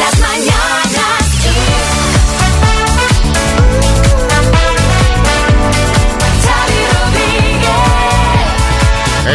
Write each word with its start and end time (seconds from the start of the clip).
Las 0.00 0.18
mañanas 0.18 1.28
Kiss. 1.42 1.90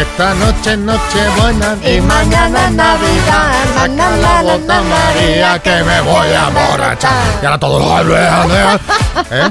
Esta 0.00 0.34
noche 0.34 0.72
es 0.72 0.78
noche 0.78 1.28
buena 1.38 1.76
Y 1.86 2.00
mañana 2.00 2.70
Navidad. 2.70 3.52
Saca 3.74 4.16
la 4.16 4.42
bota 4.42 4.82
María 4.82 5.58
que 5.60 5.82
me 5.84 6.00
voy 6.02 6.28
a 6.28 6.48
emborrachar. 6.48 7.12
Y 7.42 7.46
ahora 7.46 7.58
todo 7.58 7.78
¿Eh? 9.30 9.50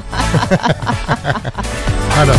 Bueno, 2.16 2.32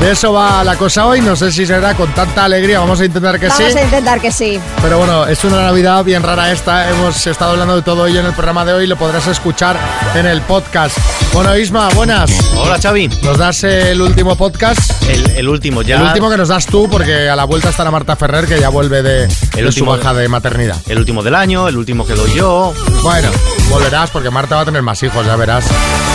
de 0.00 0.12
eso 0.12 0.32
va 0.32 0.62
la 0.62 0.76
cosa 0.76 1.06
hoy. 1.06 1.20
No 1.20 1.34
sé 1.34 1.50
si 1.50 1.66
será 1.66 1.94
con 1.94 2.12
tanta 2.14 2.44
alegría. 2.44 2.78
Vamos 2.78 3.00
a 3.00 3.04
intentar 3.04 3.38
que 3.40 3.48
Vamos 3.48 3.72
sí. 3.72 3.78
a 3.78 3.82
intentar 3.84 4.20
que 4.20 4.30
sí. 4.30 4.60
Pero 4.80 4.98
bueno, 4.98 5.26
es 5.26 5.42
una 5.44 5.60
Navidad 5.62 6.04
bien 6.04 6.22
rara 6.22 6.52
esta. 6.52 6.88
Hemos 6.88 7.26
estado 7.26 7.50
hablando 7.52 7.74
de 7.74 7.82
todo 7.82 8.06
ello 8.06 8.20
en 8.20 8.26
el 8.26 8.32
programa 8.32 8.64
de 8.64 8.74
hoy. 8.74 8.86
Lo 8.86 8.96
podrás 8.96 9.26
escuchar 9.26 9.76
en 10.14 10.26
el 10.26 10.40
podcast. 10.42 10.96
Bueno, 11.32 11.56
Isma, 11.56 11.88
buenas. 11.90 12.30
Hola 12.56 12.78
Xavi, 12.80 13.08
¿Nos 13.22 13.36
das 13.36 13.64
el 13.64 14.00
último 14.00 14.36
podcast? 14.36 14.78
el, 15.08 15.28
el 15.30 15.48
último 15.48 15.82
ya. 15.82 15.96
El 15.96 16.02
último 16.02 16.30
que 16.30 16.36
nos 16.36 16.48
das 16.48 16.66
tú, 16.66 16.88
porque 16.88 17.28
a 17.28 17.34
la 17.34 17.44
vuelta 17.44 17.70
estará 17.70 17.90
Marta 17.90 18.14
Ferrer, 18.14 18.46
que 18.46 18.60
ya 18.60 18.68
vuelve 18.68 19.02
de, 19.02 19.26
de 19.26 19.66
último- 19.66 19.72
su 19.72 19.84
baja 19.84 20.14
de 20.14 20.28
maternidad. 20.28 20.76
El 20.86 20.98
último 20.98 21.24
del 21.24 21.34
año, 21.34 21.66
el 21.66 21.76
último 21.76 22.06
que 22.06 22.14
doy 22.14 22.32
yo. 22.34 22.72
Bueno, 23.02 23.28
volverás, 23.68 24.10
porque 24.10 24.30
Marta 24.30 24.54
va 24.56 24.60
a 24.62 24.64
tener 24.64 24.82
más 24.82 25.02
hijos, 25.02 25.26
ya 25.26 25.34
verás. 25.34 25.64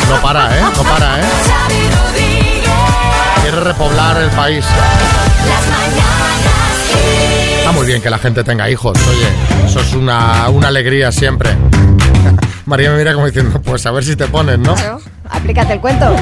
No 0.09 0.21
para, 0.21 0.57
¿eh? 0.57 0.61
No 0.77 0.83
para, 0.83 1.19
¿eh? 1.19 1.23
Repoblar 3.59 4.21
el 4.21 4.29
país. 4.29 4.65
Está 7.57 7.71
muy 7.71 7.85
bien 7.85 8.01
que 8.01 8.09
la 8.09 8.17
gente 8.17 8.43
tenga 8.43 8.69
hijos, 8.69 8.97
oye. 9.07 9.65
Eso 9.65 9.81
es 9.81 9.93
una, 9.93 10.49
una 10.49 10.69
alegría 10.69 11.11
siempre. 11.11 11.55
María 12.65 12.91
me 12.91 12.97
mira 12.97 13.13
como 13.13 13.25
diciendo, 13.25 13.61
pues 13.61 13.85
a 13.85 13.91
ver 13.91 14.03
si 14.03 14.15
te 14.15 14.27
ponen, 14.27 14.61
¿no? 14.61 14.75
Aplícate 15.29 15.73
el 15.73 15.79
cuento. 15.79 16.05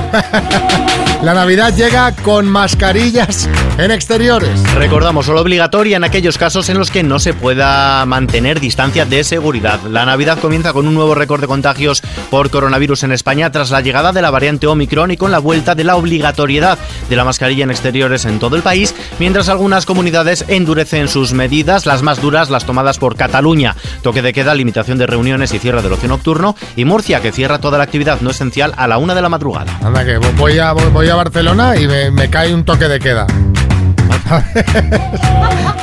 La 1.23 1.33
Navidad 1.33 1.73
llega 1.75 2.11
con 2.15 2.47
mascarillas 2.47 3.49
en 3.79 3.89
exteriores. 3.89 4.61
Recordamos, 4.75 5.25
solo 5.25 5.41
obligatoria 5.41 5.97
en 5.97 6.03
aquellos 6.03 6.37
casos 6.37 6.69
en 6.69 6.77
los 6.77 6.91
que 6.91 7.01
no 7.01 7.17
se 7.17 7.33
pueda 7.33 8.05
mantener 8.05 8.59
distancia 8.59 9.03
de 9.03 9.23
seguridad. 9.23 9.81
La 9.89 10.05
Navidad 10.05 10.37
comienza 10.37 10.73
con 10.73 10.87
un 10.87 10.93
nuevo 10.93 11.15
récord 11.15 11.41
de 11.41 11.47
contagios 11.47 12.03
por 12.29 12.51
coronavirus 12.51 13.03
en 13.03 13.13
España 13.13 13.51
tras 13.51 13.71
la 13.71 13.81
llegada 13.81 14.11
de 14.11 14.21
la 14.21 14.29
variante 14.29 14.67
Omicron 14.67 15.09
y 15.09 15.17
con 15.17 15.31
la 15.31 15.39
vuelta 15.39 15.73
de 15.73 15.83
la 15.83 15.95
obligatoriedad 15.95 16.77
de 17.09 17.15
la 17.15 17.25
mascarilla 17.25 17.63
en 17.63 17.71
exteriores 17.71 18.25
en 18.25 18.37
todo 18.37 18.55
el 18.55 18.61
país, 18.61 18.93
mientras 19.17 19.49
algunas 19.49 19.87
comunidades 19.87 20.45
endurecen 20.47 21.07
sus 21.07 21.33
medidas, 21.33 21.87
las 21.87 22.03
más 22.03 22.21
duras 22.21 22.51
las 22.51 22.65
tomadas 22.65 22.99
por 22.99 23.15
Cataluña, 23.15 23.75
toque 24.03 24.21
de 24.21 24.33
queda, 24.33 24.53
limitación 24.53 24.99
de 24.99 25.07
reuniones 25.07 25.51
y 25.53 25.59
cierre 25.59 25.81
del 25.81 25.93
ocio 25.93 26.09
nocturno, 26.09 26.55
y 26.75 26.85
Murcia, 26.85 27.21
que 27.21 27.31
cierra 27.31 27.59
toda 27.59 27.79
la 27.79 27.85
actividad 27.85 28.21
no 28.21 28.29
esencial 28.29 28.73
a 28.77 28.87
la 28.87 28.96
una 28.97 29.15
de 29.15 29.21
la 29.21 29.29
madrugada. 29.29 29.77
Anda, 29.83 30.05
que 30.05 30.17
voy 30.17 30.59
a, 30.59 30.73
voy 30.73 31.09
a 31.09 31.15
Barcelona 31.15 31.75
y 31.75 31.87
me, 31.87 32.11
me 32.11 32.29
cae 32.29 32.53
un 32.53 32.63
toque 32.65 32.87
de 32.87 32.99
queda. 32.99 33.25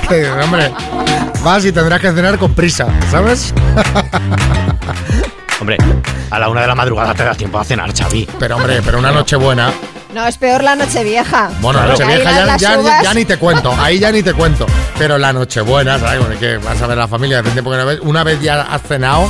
Que, 0.08 0.30
hombre, 0.30 0.70
vas 1.42 1.64
y 1.64 1.72
tendrás 1.72 1.98
que 1.98 2.12
cenar 2.12 2.38
con 2.38 2.52
prisa, 2.52 2.86
¿sabes? 3.10 3.54
Hombre, 5.60 5.78
a 6.30 6.38
la 6.38 6.48
una 6.50 6.60
de 6.60 6.66
la 6.66 6.74
madrugada 6.74 7.14
te 7.14 7.24
da 7.24 7.34
tiempo 7.34 7.58
a 7.58 7.64
cenar, 7.64 7.90
Xavi. 7.94 8.28
Pero 8.38 8.56
hombre, 8.56 8.82
pero 8.84 8.98
una 8.98 9.12
noche 9.12 9.36
buena. 9.36 9.72
No, 10.14 10.26
es 10.26 10.38
peor 10.38 10.62
la 10.62 10.76
noche 10.76 11.02
vieja. 11.02 11.50
Bueno, 11.60 11.80
Claro. 11.80 11.92
noche 11.92 12.04
vieja 12.06 12.28
Ahí 12.30 12.46
ya, 12.46 12.56
ya- 12.56 12.78
uvas. 12.78 13.02
ya 13.02 13.14
ni 13.14 13.24
te 13.24 13.36
cuento, 13.36 13.74
ahí 13.78 13.98
ya 13.98 14.12
ni 14.12 14.22
te 14.22 14.32
cuento. 14.32 14.64
Pero 14.96 15.18
la 15.18 15.32
noche 15.32 15.60
buena, 15.60 15.98
¿sabes? 15.98 16.20
Bueno, 16.20 16.38
que 16.38 16.56
vas 16.58 16.80
a 16.80 16.86
ver 16.86 16.98
a 16.98 17.02
la 17.02 17.08
familia, 17.08 17.40
hace 17.40 17.50
tiempo 17.50 17.70
que 17.72 17.76
no 17.78 17.86
ves. 17.86 17.98
Una 18.00 18.22
vez 18.22 18.40
ya 18.40 18.62
has 18.62 18.82
cenado, 18.82 19.28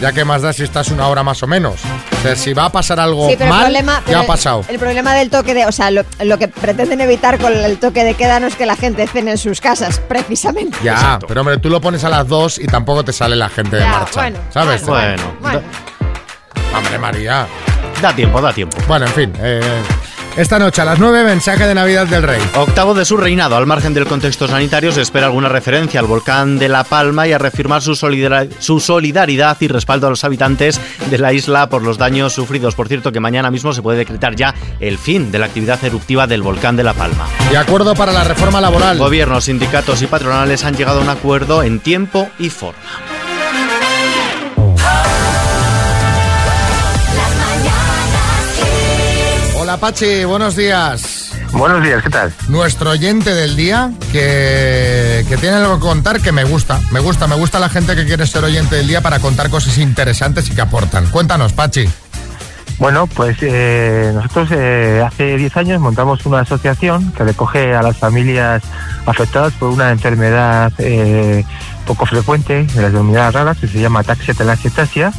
ya 0.00 0.12
que 0.12 0.24
más 0.26 0.42
da 0.42 0.52
si 0.52 0.62
estás 0.64 0.88
una 0.88 1.08
hora 1.08 1.22
más 1.22 1.42
o 1.42 1.46
menos. 1.46 1.80
O 2.18 2.22
sea, 2.22 2.36
si 2.36 2.52
va 2.52 2.66
a 2.66 2.70
pasar 2.72 3.00
algo 3.00 3.28
Sí, 3.30 3.36
pero 3.38 3.48
mal, 3.48 3.60
el 3.60 3.64
problema, 3.66 3.94
ya 4.00 4.02
pero 4.06 4.18
ha 4.20 4.26
pasado. 4.26 4.64
El, 4.68 4.74
el 4.74 4.78
problema 4.78 5.14
del 5.14 5.30
toque 5.30 5.54
de, 5.54 5.64
o 5.64 5.72
sea, 5.72 5.90
lo, 5.90 6.04
lo 6.22 6.38
que 6.38 6.48
pretenden 6.48 7.00
evitar 7.00 7.38
con 7.38 7.54
el 7.54 7.78
toque 7.78 8.04
de 8.04 8.12
queda 8.14 8.38
no 8.38 8.46
es 8.46 8.56
que 8.56 8.66
la 8.66 8.76
gente 8.76 9.06
cene 9.06 9.30
en 9.32 9.38
sus 9.38 9.62
casas, 9.62 10.00
precisamente. 10.00 10.76
Ya, 10.82 10.92
Exacto. 10.92 11.26
pero 11.28 11.40
hombre, 11.40 11.56
tú 11.58 11.70
lo 11.70 11.80
pones 11.80 12.04
a 12.04 12.10
las 12.10 12.28
dos 12.28 12.58
y 12.58 12.66
tampoco 12.66 13.04
te 13.04 13.14
sale 13.14 13.36
la 13.36 13.48
gente 13.48 13.76
de 13.76 13.82
Ya, 13.82 13.88
marcha. 13.90 14.20
bueno, 14.20 14.38
¿Sabes? 14.52 14.84
Bueno, 14.84 15.22
Bueno. 15.40 15.62
Hombre, 16.76 16.98
María. 16.98 17.46
da 18.02 18.12
tiempo, 18.14 18.38
da 18.42 18.52
tiempo. 18.52 18.76
Bueno, 18.86 19.06
en 19.06 19.12
fin. 19.12 19.32
eh, 19.40 19.62
esta 20.36 20.58
noche 20.58 20.82
a 20.82 20.84
las 20.84 20.98
9, 20.98 21.24
mensaje 21.24 21.66
de 21.66 21.74
Navidad 21.74 22.06
del 22.06 22.22
Rey. 22.22 22.40
Octavo 22.56 22.92
de 22.94 23.04
su 23.06 23.16
reinado, 23.16 23.56
al 23.56 23.64
margen 23.66 23.94
del 23.94 24.06
contexto 24.06 24.46
sanitario, 24.46 24.92
se 24.92 25.00
espera 25.00 25.26
alguna 25.26 25.48
referencia 25.48 25.98
al 26.00 26.06
volcán 26.06 26.58
de 26.58 26.68
La 26.68 26.84
Palma 26.84 27.26
y 27.26 27.32
a 27.32 27.38
reafirmar 27.38 27.80
su, 27.80 27.92
solidar- 27.94 28.48
su 28.58 28.78
solidaridad 28.80 29.56
y 29.60 29.68
respaldo 29.68 30.06
a 30.06 30.10
los 30.10 30.24
habitantes 30.24 30.78
de 31.10 31.18
la 31.18 31.32
isla 31.32 31.68
por 31.70 31.82
los 31.82 31.96
daños 31.96 32.34
sufridos. 32.34 32.74
Por 32.74 32.88
cierto, 32.88 33.12
que 33.12 33.20
mañana 33.20 33.50
mismo 33.50 33.72
se 33.72 33.80
puede 33.82 33.98
decretar 33.98 34.36
ya 34.36 34.54
el 34.80 34.98
fin 34.98 35.32
de 35.32 35.38
la 35.38 35.46
actividad 35.46 35.82
eruptiva 35.82 36.26
del 36.26 36.42
volcán 36.42 36.76
de 36.76 36.84
La 36.84 36.92
Palma. 36.92 37.26
De 37.50 37.56
acuerdo 37.56 37.94
para 37.94 38.12
la 38.12 38.24
reforma 38.24 38.60
laboral. 38.60 38.98
Gobiernos, 38.98 39.44
sindicatos 39.44 40.02
y 40.02 40.06
patronales 40.06 40.64
han 40.64 40.76
llegado 40.76 41.00
a 41.00 41.02
un 41.02 41.08
acuerdo 41.08 41.62
en 41.62 41.80
tiempo 41.80 42.28
y 42.38 42.50
forma. 42.50 42.76
Hola, 49.76 49.88
Pachi, 49.88 50.24
buenos 50.24 50.56
días. 50.56 51.32
Buenos 51.52 51.82
días, 51.82 52.02
¿qué 52.02 52.08
tal? 52.08 52.32
Nuestro 52.48 52.92
oyente 52.92 53.34
del 53.34 53.56
día 53.56 53.92
que, 54.10 55.22
que 55.28 55.36
tiene 55.36 55.56
algo 55.56 55.74
que 55.74 55.82
contar 55.82 56.22
que 56.22 56.32
me 56.32 56.44
gusta. 56.44 56.80
Me 56.92 57.00
gusta, 57.00 57.26
me 57.26 57.36
gusta 57.36 57.58
la 57.58 57.68
gente 57.68 57.94
que 57.94 58.06
quiere 58.06 58.26
ser 58.26 58.42
oyente 58.42 58.76
del 58.76 58.88
día 58.88 59.02
para 59.02 59.18
contar 59.18 59.50
cosas 59.50 59.76
interesantes 59.76 60.48
y 60.48 60.54
que 60.54 60.62
aportan. 60.62 61.06
Cuéntanos, 61.10 61.52
Pachi. 61.52 61.86
Bueno, 62.78 63.06
pues 63.06 63.36
eh, 63.42 64.12
nosotros 64.14 64.48
eh, 64.52 65.04
hace 65.06 65.36
10 65.36 65.54
años 65.58 65.80
montamos 65.82 66.24
una 66.24 66.40
asociación 66.40 67.12
que 67.12 67.24
recoge 67.24 67.74
a 67.74 67.82
las 67.82 67.98
familias 67.98 68.62
afectadas 69.04 69.52
por 69.54 69.68
una 69.68 69.90
enfermedad 69.90 70.72
eh, 70.78 71.44
poco 71.86 72.06
frecuente 72.06 72.64
de 72.64 72.82
las 72.82 72.92
denominadas 72.92 73.34
raras 73.34 73.58
que 73.58 73.68
se 73.68 73.78
llama 73.78 74.00
ataxia 74.00 74.32
telangiectasia 74.32 75.12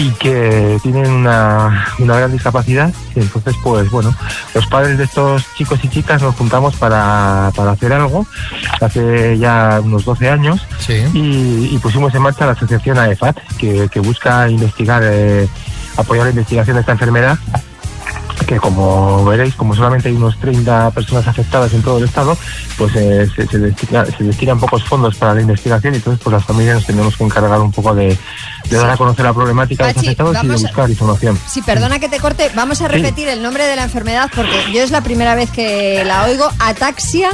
y 0.00 0.10
que 0.12 0.78
tienen 0.82 1.10
una, 1.10 1.86
una 1.98 2.16
gran 2.16 2.32
discapacidad 2.32 2.90
y 3.14 3.20
entonces 3.20 3.54
pues 3.62 3.90
bueno 3.90 4.14
los 4.54 4.66
padres 4.66 4.96
de 4.96 5.04
estos 5.04 5.44
chicos 5.56 5.78
y 5.82 5.88
chicas 5.88 6.22
nos 6.22 6.34
juntamos 6.36 6.74
para, 6.76 7.50
para 7.54 7.72
hacer 7.72 7.92
algo 7.92 8.26
hace 8.80 9.36
ya 9.38 9.80
unos 9.82 10.04
12 10.06 10.30
años 10.30 10.66
Sí. 10.78 10.94
y, 11.12 11.74
y 11.74 11.78
pusimos 11.78 12.14
en 12.14 12.22
marcha 12.22 12.46
la 12.46 12.52
asociación 12.52 12.98
AEFAT, 12.98 13.36
que, 13.58 13.88
que 13.92 14.00
busca 14.00 14.48
investigar, 14.48 15.02
eh, 15.04 15.46
apoyar 15.96 16.24
la 16.24 16.30
investigación 16.30 16.76
de 16.76 16.80
esta 16.80 16.92
enfermedad, 16.92 17.38
que 18.46 18.56
como 18.58 19.24
veréis, 19.24 19.54
como 19.54 19.74
solamente 19.74 20.08
hay 20.08 20.14
unos 20.14 20.38
30 20.38 20.90
personas 20.92 21.26
afectadas 21.28 21.72
en 21.74 21.82
todo 21.82 21.98
el 21.98 22.04
estado, 22.04 22.36
pues 22.78 22.94
eh, 22.96 23.28
se, 23.34 23.46
se 23.46 23.58
destina- 23.58 24.04
se 24.06 24.24
destinan 24.24 24.58
pocos 24.58 24.84
fondos 24.84 25.16
para 25.16 25.34
la 25.34 25.40
investigación 25.42 25.94
y 25.94 25.98
entonces 25.98 26.20
pues 26.22 26.32
las 26.34 26.44
familias 26.44 26.76
nos 26.76 26.86
tenemos 26.86 27.16
que 27.16 27.24
encargar 27.24 27.60
un 27.60 27.72
poco 27.72 27.94
de, 27.94 28.16
de 28.68 28.76
dar 28.76 28.90
a 28.90 28.96
conocer 28.96 29.24
la 29.24 29.32
problemática 29.34 29.84
de 29.86 29.90
los 29.90 29.96
Pachi, 29.96 30.06
afectados 30.08 30.32
y 30.32 30.34
de 30.42 30.48
vamos 30.48 30.64
a- 30.64 30.66
buscar 30.68 30.90
información. 30.90 31.38
Sí, 31.48 31.62
perdona 31.62 31.98
que 31.98 32.08
te 32.08 32.18
corte. 32.18 32.50
Vamos 32.54 32.80
a 32.82 32.88
repetir 32.88 33.28
el 33.28 33.42
nombre 33.42 33.64
de 33.66 33.76
la 33.76 33.84
enfermedad 33.84 34.30
porque 34.34 34.72
yo 34.72 34.82
es 34.82 34.90
la 34.90 35.00
primera 35.02 35.34
vez 35.34 35.50
que 35.50 36.02
la 36.04 36.24
oigo. 36.24 36.48
Ataxia 36.58 37.30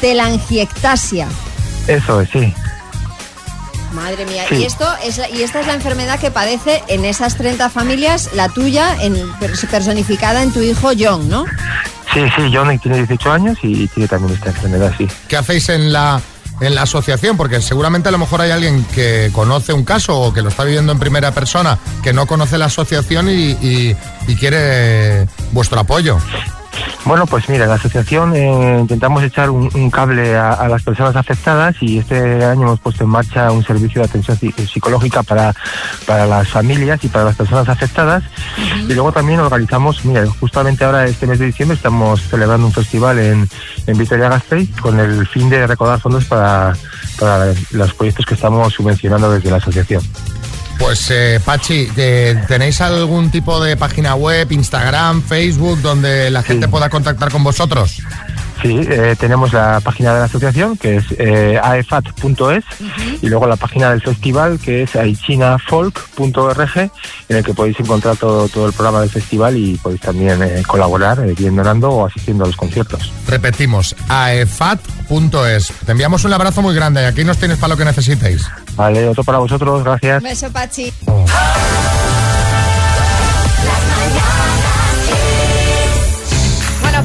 telangiectasia. 0.00 1.28
Eso 1.86 2.20
es, 2.20 2.28
sí. 2.30 2.52
Madre 3.92 4.24
mía. 4.26 4.44
Sí. 4.48 4.56
Y 4.56 4.64
esto 4.64 4.86
es 5.04 5.20
y 5.32 5.42
esta 5.42 5.60
es 5.60 5.66
la 5.66 5.74
enfermedad 5.74 6.18
que 6.20 6.30
padece 6.30 6.82
en 6.88 7.04
esas 7.04 7.36
30 7.36 7.68
familias, 7.70 8.30
la 8.34 8.48
tuya, 8.48 8.96
en, 9.00 9.14
pers- 9.40 9.66
personificada 9.68 10.42
en 10.42 10.52
tu 10.52 10.60
hijo 10.60 10.90
John, 10.98 11.28
¿no? 11.28 11.44
Sí, 12.14 12.20
sí, 12.36 12.50
John 12.52 12.76
tiene 12.78 12.98
18 12.98 13.32
años 13.32 13.58
y 13.62 13.86
tiene 13.88 14.08
también 14.08 14.34
esta 14.34 14.50
enfermedad, 14.50 14.92
sí. 14.98 15.08
¿Qué 15.28 15.36
hacéis 15.36 15.68
en 15.68 15.92
la, 15.92 16.20
en 16.60 16.74
la 16.74 16.82
asociación? 16.82 17.36
Porque 17.36 17.60
seguramente 17.60 18.08
a 18.08 18.12
lo 18.12 18.18
mejor 18.18 18.40
hay 18.40 18.50
alguien 18.50 18.84
que 18.94 19.30
conoce 19.32 19.72
un 19.72 19.84
caso 19.84 20.18
o 20.18 20.32
que 20.32 20.42
lo 20.42 20.48
está 20.48 20.64
viviendo 20.64 20.90
en 20.92 20.98
primera 20.98 21.32
persona, 21.32 21.78
que 22.02 22.12
no 22.12 22.26
conoce 22.26 22.58
la 22.58 22.66
asociación 22.66 23.28
y, 23.28 23.32
y- 23.60 23.96
y 24.28 24.36
quiere 24.36 25.26
vuestro 25.52 25.80
apoyo. 25.80 26.18
Bueno, 27.04 27.26
pues 27.26 27.48
mira, 27.48 27.66
la 27.66 27.74
asociación 27.74 28.34
eh, 28.36 28.78
intentamos 28.80 29.22
echar 29.22 29.50
un, 29.50 29.90
cable 29.90 30.36
a, 30.36 30.68
las 30.68 30.82
personas 30.82 31.16
afectadas 31.16 31.74
y 31.80 31.98
este 31.98 32.44
año 32.44 32.62
hemos 32.62 32.80
puesto 32.80 33.04
en 33.04 33.10
marcha 33.10 33.50
un 33.50 33.64
servicio 33.64 34.00
de 34.02 34.08
atención 34.08 34.36
psi- 34.38 34.52
psicológica 34.66 35.22
para, 35.22 35.54
para 36.06 36.26
las 36.26 36.48
familias 36.48 37.02
y 37.02 37.08
para 37.08 37.24
las 37.24 37.36
personas 37.36 37.68
afectadas. 37.68 38.22
Y 38.88 38.92
luego 38.94 39.12
también 39.12 39.40
organizamos, 39.40 40.04
mira, 40.04 40.24
justamente 40.38 40.84
ahora 40.84 41.06
este 41.06 41.26
mes 41.26 41.38
de 41.38 41.46
diciembre 41.46 41.76
estamos 41.76 42.22
celebrando 42.28 42.66
un 42.66 42.72
festival 42.72 43.18
en, 43.18 43.48
en 43.86 43.98
Vitoria-Gasteiz 43.98 44.70
con 44.80 45.00
el 45.00 45.26
fin 45.26 45.48
de 45.48 45.66
recaudar 45.66 46.00
fondos 46.00 46.24
para, 46.26 46.74
para 47.18 47.52
los 47.72 47.94
proyectos 47.94 48.26
que 48.26 48.34
estamos 48.34 48.72
subvencionando 48.74 49.32
desde 49.32 49.50
la 49.50 49.56
asociación. 49.56 50.02
Pues 50.80 51.10
eh, 51.10 51.38
Pachi, 51.44 51.88
eh, 51.94 52.42
¿tenéis 52.48 52.80
algún 52.80 53.30
tipo 53.30 53.62
de 53.62 53.76
página 53.76 54.14
web, 54.14 54.50
Instagram, 54.50 55.22
Facebook, 55.22 55.82
donde 55.82 56.30
la 56.30 56.42
gente 56.42 56.68
pueda 56.68 56.88
contactar 56.88 57.30
con 57.30 57.44
vosotros? 57.44 58.00
Sí, 58.62 58.78
eh, 58.90 59.16
tenemos 59.18 59.52
la 59.54 59.80
página 59.80 60.12
de 60.12 60.20
la 60.20 60.24
asociación 60.26 60.76
que 60.76 60.96
es 60.96 61.04
eh, 61.18 61.58
aefat.es 61.62 62.64
y 63.22 63.28
luego 63.28 63.46
la 63.46 63.56
página 63.56 63.90
del 63.90 64.02
festival 64.02 64.58
que 64.58 64.82
es 64.82 64.94
aichinafolk.org 64.96 66.90
en 67.28 67.36
el 67.36 67.44
que 67.44 67.54
podéis 67.54 67.80
encontrar 67.80 68.16
todo, 68.18 68.48
todo 68.48 68.66
el 68.66 68.72
programa 68.74 69.00
del 69.00 69.08
festival 69.08 69.56
y 69.56 69.78
podéis 69.78 70.02
también 70.02 70.42
eh, 70.42 70.62
colaborar 70.66 71.20
eh, 71.20 71.34
bien 71.38 71.56
donando 71.56 71.90
o 71.90 72.06
asistiendo 72.06 72.44
a 72.44 72.48
los 72.48 72.56
conciertos. 72.56 73.10
Repetimos, 73.26 73.96
aefat.es. 74.08 75.72
Te 75.86 75.92
enviamos 75.92 76.24
un 76.24 76.32
abrazo 76.34 76.60
muy 76.60 76.74
grande 76.74 77.02
y 77.02 77.04
aquí 77.06 77.24
nos 77.24 77.38
tienes 77.38 77.56
para 77.56 77.74
lo 77.74 77.78
que 77.78 77.86
necesitéis. 77.86 78.46
Vale, 78.80 79.06
otro 79.08 79.22
para 79.24 79.36
vosotros, 79.36 79.84
gracias. 79.84 80.22
Un 80.22 80.28
beso, 80.30 80.50
Pachi. 80.50 80.90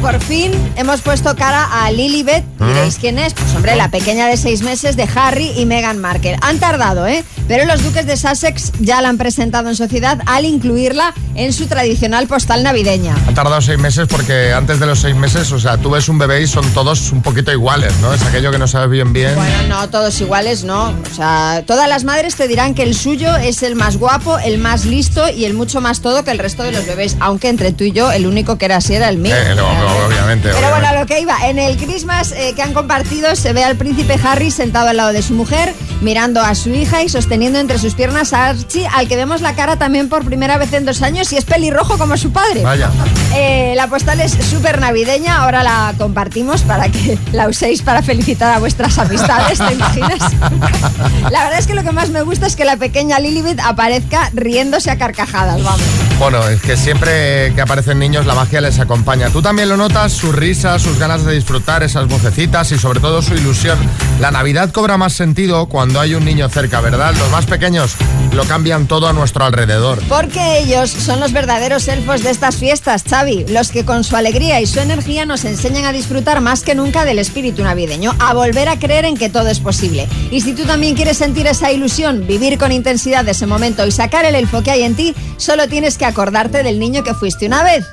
Por 0.06 0.22
fin 0.22 0.52
hemos 0.76 1.02
puesto 1.02 1.36
cara 1.36 1.68
a 1.84 1.90
Lilibet. 1.90 2.44
Diréis 2.60 3.00
quién 3.00 3.18
es. 3.18 3.34
Pues 3.34 3.56
hombre, 3.56 3.76
la 3.76 3.90
pequeña 3.90 4.28
de 4.28 4.38
seis 4.38 4.62
meses 4.62 4.96
de 4.96 5.10
Harry 5.16 5.52
y 5.58 5.66
Meghan 5.66 5.98
Markle. 5.98 6.38
Han 6.42 6.60
tardado, 6.60 7.08
¿eh? 7.08 7.24
Pero 7.48 7.66
los 7.66 7.84
duques 7.84 8.06
de 8.06 8.16
Sussex 8.16 8.72
ya 8.80 9.02
la 9.02 9.10
han 9.10 9.18
presentado 9.18 9.68
en 9.68 9.76
sociedad 9.76 10.20
al 10.28 10.46
incluirla 10.46 11.16
en 11.34 11.54
su 11.54 11.66
tradicional 11.66 12.28
postal 12.28 12.62
navideña. 12.62 13.16
Han 13.28 13.34
tardado 13.34 13.62
seis 13.62 13.80
meses 13.80 14.08
porque 14.08 14.54
antes 14.54 14.80
de 14.80 14.86
los 14.86 15.00
seis 15.00 15.16
meses, 15.16 15.52
o 15.52 15.60
sea, 15.60 15.78
tú 15.78 15.90
ves 15.90 16.08
un 16.08 16.20
bebé 16.20 16.42
y 16.42 16.48
son 16.48 16.70
todos 16.74 17.12
un 17.12 17.24
poquito 17.24 17.52
iguales, 17.52 17.92
¿no? 18.00 18.14
Es 18.14 18.22
aquello 18.24 18.52
que 18.52 18.60
no 18.60 18.68
sabes 18.68 18.92
bien 18.92 19.12
bien. 19.12 19.34
Bueno, 19.36 19.68
no, 19.68 19.90
todos 19.90 20.22
iguales, 20.22 20.64
no. 20.64 20.90
O 20.90 21.16
sea, 21.16 21.64
todas 21.66 21.90
las 21.90 22.04
madres 22.04 22.36
te 22.36 22.48
dirán 22.48 22.76
que 22.76 22.84
el 22.84 22.96
suyo 22.96 23.36
es 23.38 23.64
el 23.64 23.76
más 23.76 23.98
guapo, 23.98 24.38
el 24.38 24.60
más 24.60 24.86
listo 24.86 25.28
y 25.30 25.46
el 25.46 25.56
mucho 25.56 25.82
más 25.82 26.02
todo 26.02 26.24
que 26.24 26.30
el 26.30 26.38
resto 26.38 26.62
de 26.62 26.72
los 26.72 26.86
bebés. 26.86 27.18
Aunque 27.20 27.50
entre 27.50 27.72
tú 27.72 27.84
y 27.86 27.92
yo, 27.92 28.12
el 28.12 28.28
único 28.28 28.60
que 28.60 28.66
era 28.66 28.78
así 28.78 28.94
era 28.94 29.10
el 29.10 29.18
mío. 29.18 29.36
Eh, 29.36 29.56
no, 29.56 29.74
no, 29.74 29.95
obviamente, 30.06 30.50
Pero 30.50 30.60
bueno, 30.60 30.78
obviamente. 30.78 30.98
a 30.98 31.00
lo 31.00 31.06
que 31.06 31.20
iba, 31.20 31.48
en 31.48 31.60
el 31.60 31.78
Christmas 31.78 32.32
eh, 32.32 32.54
que 32.56 32.62
han 32.62 32.74
compartido 32.74 33.36
se 33.36 33.54
ve 33.54 33.64
al 33.64 33.76
príncipe 33.76 34.20
Harry 34.24 34.52
sentado 34.52 34.90
al 34.90 34.98
lado 34.98 35.14
de 35.14 35.22
su 35.22 35.34
mujer, 35.34 35.74
mirando 36.02 36.42
a 36.42 36.56
su 36.56 36.70
hija 36.70 37.04
y 37.04 37.10
sosteniendo 37.10 37.60
entre 37.60 37.78
sus 37.80 37.94
piernas 37.94 38.34
a 38.34 38.48
Archie, 38.50 38.88
al 38.94 39.08
que 39.08 39.16
vemos 39.16 39.42
la 39.42 39.56
cara 39.56 39.78
también 39.78 40.10
por 40.10 40.26
primera 40.26 40.58
vez 40.58 40.74
en 40.74 40.86
dos 40.86 41.02
años 41.02 41.32
y 41.34 41.38
es 41.38 41.46
pelirrojo 41.46 41.98
como 41.98 42.18
su 42.18 42.32
padre. 42.32 42.64
Vaya. 42.64 42.90
Eh, 43.34 43.74
la 43.76 43.88
postal 43.88 44.20
es 44.22 44.32
súper 44.32 44.80
navideña, 44.80 45.44
ahora 45.44 45.64
la 45.64 45.94
compartimos 45.98 46.62
para 46.62 46.90
que 46.90 47.18
la 47.32 47.48
uséis 47.48 47.82
para 47.82 48.02
felicitar 48.02 48.54
a 48.54 48.60
vuestras 48.60 48.98
amistades, 48.98 49.60
¿te 49.60 49.74
imaginas? 49.74 50.20
la 51.32 51.44
verdad 51.44 51.60
es 51.60 51.68
que 51.68 51.74
lo 51.74 51.84
que 51.84 51.92
más 51.92 52.10
me 52.10 52.22
gusta 52.22 52.48
es 52.48 52.56
que 52.56 52.66
la 52.66 52.78
pequeña 52.78 53.20
Lilibet 53.20 53.60
aparezca 53.60 54.30
riéndose 54.34 54.92
a 54.92 54.98
carcajadas, 54.98 55.64
vamos. 55.64 55.82
Bueno, 56.20 56.48
es 56.48 56.62
que 56.62 56.78
siempre 56.78 57.54
que 57.54 57.62
aparecen 57.62 58.00
niños 58.00 58.26
la 58.26 58.34
magia 58.36 58.62
les 58.62 58.80
acompaña. 58.80 59.30
Tú 59.30 59.42
también 59.42 59.70
lo 59.70 59.78
notas, 59.78 59.85
su 59.86 60.32
risa, 60.32 60.80
sus 60.80 60.98
ganas 60.98 61.26
de 61.26 61.34
disfrutar, 61.34 61.84
esas 61.84 62.08
vocecitas 62.08 62.72
y 62.72 62.80
sobre 62.80 63.00
todo 63.00 63.22
su 63.22 63.36
ilusión. 63.36 63.78
La 64.20 64.32
Navidad 64.32 64.72
cobra 64.72 64.98
más 64.98 65.14
sentido 65.14 65.68
cuando 65.68 66.00
hay 66.00 66.16
un 66.16 66.26
niño 66.26 66.50
cerca, 66.50 66.82
¿verdad? 66.82 67.14
Los 67.16 67.30
más 67.30 67.46
pequeños 67.46 67.96
lo 68.34 68.46
cambian 68.46 68.88
todo 68.88 69.08
a 69.08 69.14
nuestro 69.14 69.46
alrededor. 69.46 70.02
Porque 70.10 70.58
ellos 70.58 70.90
son 70.90 71.20
los 71.20 71.34
verdaderos 71.34 71.88
elfos 71.88 72.24
de 72.24 72.32
estas 72.32 72.56
fiestas, 72.56 73.04
Xavi, 73.08 73.46
los 73.50 73.70
que 73.70 73.86
con 73.86 74.04
su 74.04 74.16
alegría 74.16 74.60
y 74.60 74.66
su 74.66 74.80
energía 74.80 75.28
nos 75.28 75.46
enseñan 75.46 75.86
a 75.86 75.92
disfrutar 75.92 76.42
más 76.42 76.64
que 76.64 76.74
nunca 76.74 77.06
del 77.06 77.20
espíritu 77.20 77.64
navideño, 77.64 78.16
a 78.20 78.34
volver 78.34 78.70
a 78.70 78.80
creer 78.80 79.06
en 79.06 79.16
que 79.16 79.30
todo 79.30 79.50
es 79.50 79.60
posible. 79.60 80.08
Y 80.32 80.42
si 80.42 80.54
tú 80.54 80.64
también 80.64 80.96
quieres 80.96 81.18
sentir 81.18 81.46
esa 81.46 81.72
ilusión, 81.72 82.26
vivir 82.26 82.58
con 82.58 82.72
intensidad 82.72 83.28
ese 83.30 83.46
momento 83.46 83.86
y 83.86 83.92
sacar 83.92 84.26
el 84.26 84.34
elfo 84.34 84.64
que 84.64 84.72
hay 84.72 84.84
en 84.84 84.96
ti, 84.96 85.16
solo 85.38 85.68
tienes 85.68 86.00
que 86.00 86.06
acordarte 86.06 86.64
del 86.64 86.80
niño 86.80 87.04
que 87.04 87.14
fuiste 87.14 87.46
una 87.46 87.64
vez. 87.64 87.86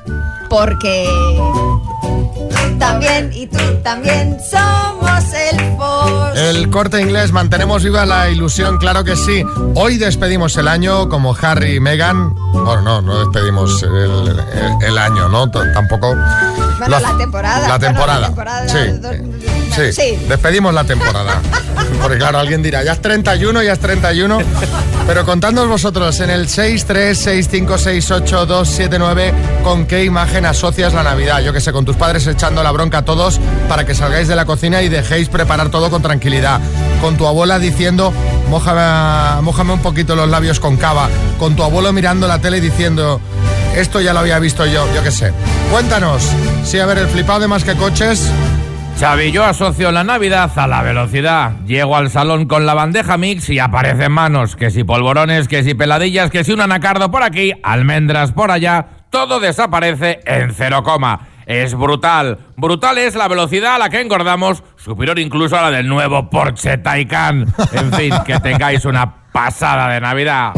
Porque 0.49 1.07
también 2.87 3.31
y 3.33 3.47
tú 3.47 3.59
también 3.85 4.39
somos 4.51 5.23
elfos. 5.53 6.37
El 6.37 6.69
corte 6.71 7.01
inglés, 7.01 7.31
mantenemos 7.31 7.85
viva 7.85 8.05
la 8.07 8.29
ilusión, 8.29 8.79
claro 8.79 9.05
que 9.05 9.15
sí. 9.15 9.45
Hoy 9.77 9.99
despedimos 9.99 10.57
el 10.57 10.67
año 10.67 11.09
como 11.09 11.37
Harry 11.41 11.77
y 11.77 11.81
Meghan. 11.81 12.35
Bueno, 12.53 12.81
no, 12.83 13.01
no 13.03 13.19
despedimos 13.21 13.83
el, 13.85 13.93
el- 13.93 14.43
el 14.85 14.99
año, 14.99 15.29
¿no? 15.29 15.49
T- 15.51 15.61
Tampoco. 15.73 16.17
Bueno, 16.79 16.99
la 17.01 17.17
temporada. 17.17 17.61
La 17.69 17.79
Bueno, 17.79 17.87
temporada. 17.87 18.21
la 18.21 18.27
temporada, 18.27 18.69
sí, 18.69 18.79
dos- 19.01 19.72
sí. 19.75 19.93
sí. 19.93 20.19
Despedimos 20.29 20.75
la 20.75 20.85
temporada. 20.85 21.41
Porque 22.01 22.19
claro, 22.19 22.39
alguien 22.39 22.63
dirá, 22.63 22.83
ya 22.83 22.93
es 22.93 23.01
31, 23.01 23.63
ya 23.63 23.73
es 23.73 23.79
31. 23.79 24.39
Pero 25.07 25.25
contadnos 25.25 25.69
vosotros 25.69 26.19
en 26.21 26.31
el 26.31 26.49
636568279 26.49 29.33
con 29.63 29.87
qué 29.87 30.05
imagen 30.05 30.47
asocias 30.47 30.95
la 30.95 31.03
Navidad. 31.03 31.43
Yo 31.43 31.53
que 31.53 31.61
sé, 31.61 31.73
con 31.73 31.85
tus 31.85 31.97
padres 31.97 32.27
echando 32.27 32.63
la 32.63 32.71
bronca 32.71 32.99
a 32.99 33.05
todos 33.05 33.41
para 33.69 33.85
que 33.85 33.95
salgáis 33.95 34.29
de 34.29 34.37
la 34.37 34.45
cocina 34.45 34.83
y 34.83 34.89
dejéis 34.89 35.29
preparar 35.29 35.71
todo 35.71 35.91
con 35.91 36.03
tranquilidad. 36.03 36.61
Con 37.01 37.17
tu 37.17 37.27
abuela 37.27 37.59
diciendo, 37.59 38.13
mójame, 38.49 39.43
mójame 39.43 39.73
un 39.73 39.81
poquito 39.81 40.15
los 40.15 40.29
labios 40.29 40.61
con 40.61 40.77
cava. 40.77 41.09
Con 41.39 41.57
tu 41.57 41.63
abuelo 41.63 41.93
mirando 41.93 42.29
la 42.29 42.39
tele 42.39 42.59
y 42.59 42.61
diciendo, 42.61 43.21
esto 43.77 44.01
ya 44.01 44.13
lo 44.13 44.21
había 44.21 44.39
visto 44.39 44.67
yo, 44.67 44.87
yo 44.95 45.03
qué 45.03 45.11
sé. 45.11 45.33
Cuéntanos. 45.71 46.23
Sí, 46.65 46.79
a 46.79 46.87
ver, 46.87 46.99
el 46.99 47.09
flipado 47.09 47.41
de 47.41 47.49
más 47.49 47.65
que 47.65 47.75
coches. 47.75 48.29
Xavi, 48.99 49.33
yo 49.33 49.45
asocio 49.45 49.91
la 49.91 50.05
Navidad 50.05 50.51
a 50.57 50.67
la 50.69 50.83
velocidad. 50.83 51.53
Llego 51.67 51.97
al 51.97 52.11
salón 52.11 52.47
con 52.47 52.67
la 52.67 52.75
bandeja 52.75 53.19
mix 53.19 53.51
y 53.51 53.59
aparecen 53.59 54.13
manos, 54.13 54.55
que 54.55 54.71
si 54.71 54.85
polvorones, 54.85 55.49
que 55.49 55.65
si 55.65 55.75
peladillas, 55.75 56.31
que 56.31 56.45
si 56.45 56.53
un 56.53 56.61
anacardo 56.61 57.11
por 57.11 57.25
aquí, 57.25 57.53
almendras 57.65 58.31
por 58.31 58.53
allá, 58.53 58.87
todo 59.11 59.41
desaparece 59.41 60.21
en 60.25 60.55
cero 60.55 60.83
coma. 60.85 61.29
Es 61.47 61.75
brutal. 61.75 62.39
Brutal 62.57 62.99
es 62.99 63.17
la 63.17 63.27
velocidad 63.27 63.75
a 63.75 63.79
la 63.79 63.91
que 63.91 64.01
engordamos, 64.01 64.63
superior 64.77 65.19
incluso 65.19 65.59
a 65.59 65.63
la 65.63 65.71
del 65.73 65.89
nuevo 65.89 66.31
Porsche 66.31 66.79
Taycan. 66.79 67.53
En 67.73 67.93
fin, 67.93 68.15
que 68.25 68.39
tengáis 68.39 68.85
una 68.85 69.13
pasada 69.33 69.89
de 69.89 70.01
Navidad. 70.01 70.53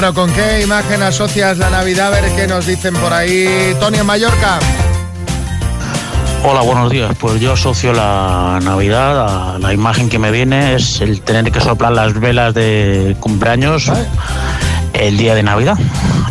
Bueno, 0.00 0.14
¿con 0.14 0.32
qué 0.32 0.62
imagen 0.62 1.02
asocias 1.02 1.58
la 1.58 1.68
Navidad? 1.68 2.06
A 2.06 2.22
ver 2.22 2.34
qué 2.34 2.46
nos 2.46 2.64
dicen 2.64 2.94
por 2.94 3.12
ahí. 3.12 3.76
Tony 3.78 3.98
en 3.98 4.06
Mallorca. 4.06 4.58
Hola, 6.42 6.62
buenos 6.62 6.90
días. 6.90 7.14
Pues 7.20 7.38
yo 7.38 7.52
asocio 7.52 7.92
la 7.92 8.60
Navidad 8.62 9.56
a 9.56 9.58
la 9.58 9.74
imagen 9.74 10.08
que 10.08 10.18
me 10.18 10.30
viene 10.30 10.74
es 10.74 11.02
el 11.02 11.20
tener 11.20 11.52
que 11.52 11.60
soplar 11.60 11.92
las 11.92 12.18
velas 12.18 12.54
de 12.54 13.14
cumpleaños 13.20 13.92
el 14.94 15.18
día 15.18 15.34
de 15.34 15.42
Navidad, 15.42 15.76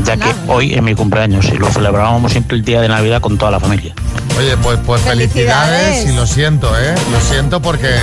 ya 0.03 0.17
que 0.17 0.33
hoy 0.47 0.73
es 0.73 0.81
mi 0.81 0.95
cumpleaños 0.95 1.45
y 1.53 1.57
lo 1.59 1.69
celebrábamos 1.69 2.31
siempre 2.31 2.57
el 2.57 2.65
día 2.65 2.81
de 2.81 2.87
Navidad 2.87 3.21
con 3.21 3.37
toda 3.37 3.51
la 3.51 3.59
familia. 3.59 3.93
Oye, 4.39 4.55
pues, 4.57 4.79
pues 4.85 5.01
felicidades. 5.01 5.69
Felicidades. 5.79 6.09
y 6.09 6.15
lo 6.15 6.25
siento, 6.25 6.79
¿eh? 6.79 6.95
Lo 7.11 7.19
siento 7.19 7.61
porque 7.61 7.93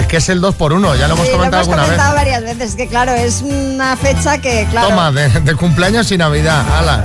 es 0.00 0.06
que 0.06 0.16
es 0.16 0.28
el 0.30 0.40
2 0.40 0.54
por 0.54 0.72
1 0.72 0.94
ya 0.96 1.06
lo 1.06 1.14
hemos 1.14 1.26
Sí, 1.26 1.32
lo 1.32 1.36
comentado 1.38 1.62
hemos 1.64 1.74
alguna 1.74 1.82
comentado 1.84 2.14
vez. 2.14 2.20
varias 2.24 2.42
veces, 2.44 2.74
que 2.76 2.88
claro, 2.88 3.12
es 3.12 3.42
una 3.42 3.94
fecha 3.96 4.38
que, 4.38 4.66
claro, 4.70 4.88
Toma, 4.88 5.12
de, 5.12 5.28
de 5.28 5.54
cumpleaños 5.54 6.10
y 6.10 6.16
Navidad. 6.16 6.62
Hala. 6.78 7.04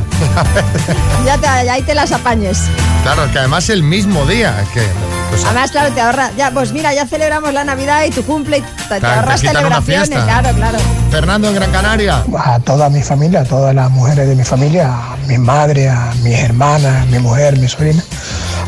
ya 1.25 1.37
te, 1.37 1.47
ahí 1.47 1.81
te 1.81 1.93
las 1.93 2.11
apañes. 2.13 2.59
claro, 3.03 3.29
que 3.31 3.39
además 3.39 3.69
el 3.69 3.83
mismo 3.83 4.25
día. 4.25 4.55
Es 4.61 4.69
que, 4.69 4.87
pues, 5.29 5.43
Además, 5.43 5.71
claro, 5.71 5.93
te 5.93 5.99
ahorra. 5.99 6.31
Ya, 6.37 6.51
pues 6.51 6.71
mira, 6.71 6.93
ya 6.93 7.05
celebramos 7.05 7.53
la 7.53 7.65
Navidad 7.65 8.05
y 8.05 8.11
tu 8.11 8.23
cumple 8.23 8.59
y 8.59 8.61
te, 8.61 8.67
te 8.87 8.99
te 9.01 9.05
ahorras 9.07 9.41
celebraciones, 9.41 10.23
claro, 10.23 10.49
claro. 10.55 10.77
Fernando 11.11 11.49
en 11.49 11.55
Gran 11.55 11.71
Canaria. 11.71 12.23
a 12.37 12.59
toda 12.59 12.89
mi 12.89 13.01
familia, 13.03 13.41
a 13.41 13.43
todas 13.45 13.75
las 13.75 13.89
mujeres 13.91 14.29
de 14.29 14.35
mi 14.35 14.45
familia, 14.45 14.87
a 14.87 15.17
mi 15.27 15.37
madre, 15.37 15.89
a 15.89 16.13
mis 16.23 16.39
hermanas, 16.39 17.03
a 17.03 17.05
mi 17.07 17.19
mujer, 17.19 17.57
mi 17.57 17.67
sobrina, 17.67 18.01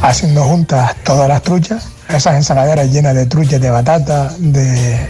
haciendo 0.01 0.43
juntas 0.43 0.95
todas 1.03 1.27
las 1.27 1.41
truchas, 1.41 1.87
esas 2.07 2.35
ensaladeras 2.35 2.91
llenas 2.91 3.15
de 3.15 3.25
truchas 3.25 3.61
de 3.61 3.69
batata, 3.69 4.33
de, 4.37 5.07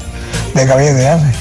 de 0.54 0.68
cabello 0.68 0.94
de 0.94 1.08
ave. 1.08 1.32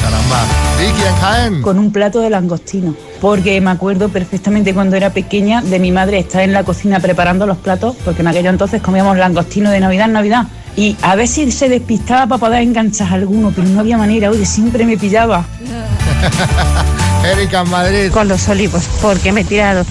Caramba. 0.00 0.44
Vicky 0.78 1.02
en 1.02 1.14
Jaén. 1.16 1.62
con 1.62 1.78
un 1.78 1.90
plato 1.92 2.20
de 2.20 2.30
langostino, 2.30 2.94
porque 3.20 3.60
me 3.60 3.70
acuerdo 3.70 4.08
perfectamente 4.08 4.72
cuando 4.72 4.96
era 4.96 5.10
pequeña 5.10 5.60
de 5.60 5.78
mi 5.78 5.90
madre 5.90 6.18
estar 6.18 6.42
en 6.42 6.52
la 6.52 6.62
cocina 6.64 7.00
preparando 7.00 7.46
los 7.46 7.58
platos, 7.58 7.96
porque 8.04 8.22
en 8.22 8.28
aquello 8.28 8.50
entonces 8.50 8.80
comíamos 8.80 9.16
langostino 9.16 9.70
de 9.70 9.80
Navidad 9.80 10.06
en 10.06 10.12
Navidad. 10.12 10.46
Y 10.76 10.96
a 11.02 11.16
ver 11.16 11.26
si 11.26 11.50
se 11.50 11.68
despistaba 11.68 12.28
para 12.28 12.38
poder 12.38 12.62
enganchar 12.62 13.12
alguno, 13.12 13.52
pero 13.54 13.66
no 13.66 13.80
había 13.80 13.98
manera, 13.98 14.30
oye, 14.30 14.46
siempre 14.46 14.84
me 14.86 14.96
pillaba. 14.96 15.44
Erika 17.24 17.62
en 17.62 17.70
Madrid. 17.70 18.10
con 18.12 18.28
los 18.28 18.48
olivos, 18.48 18.84
porque 19.02 19.32
me 19.32 19.40
he 19.40 19.44
tirado 19.44 19.84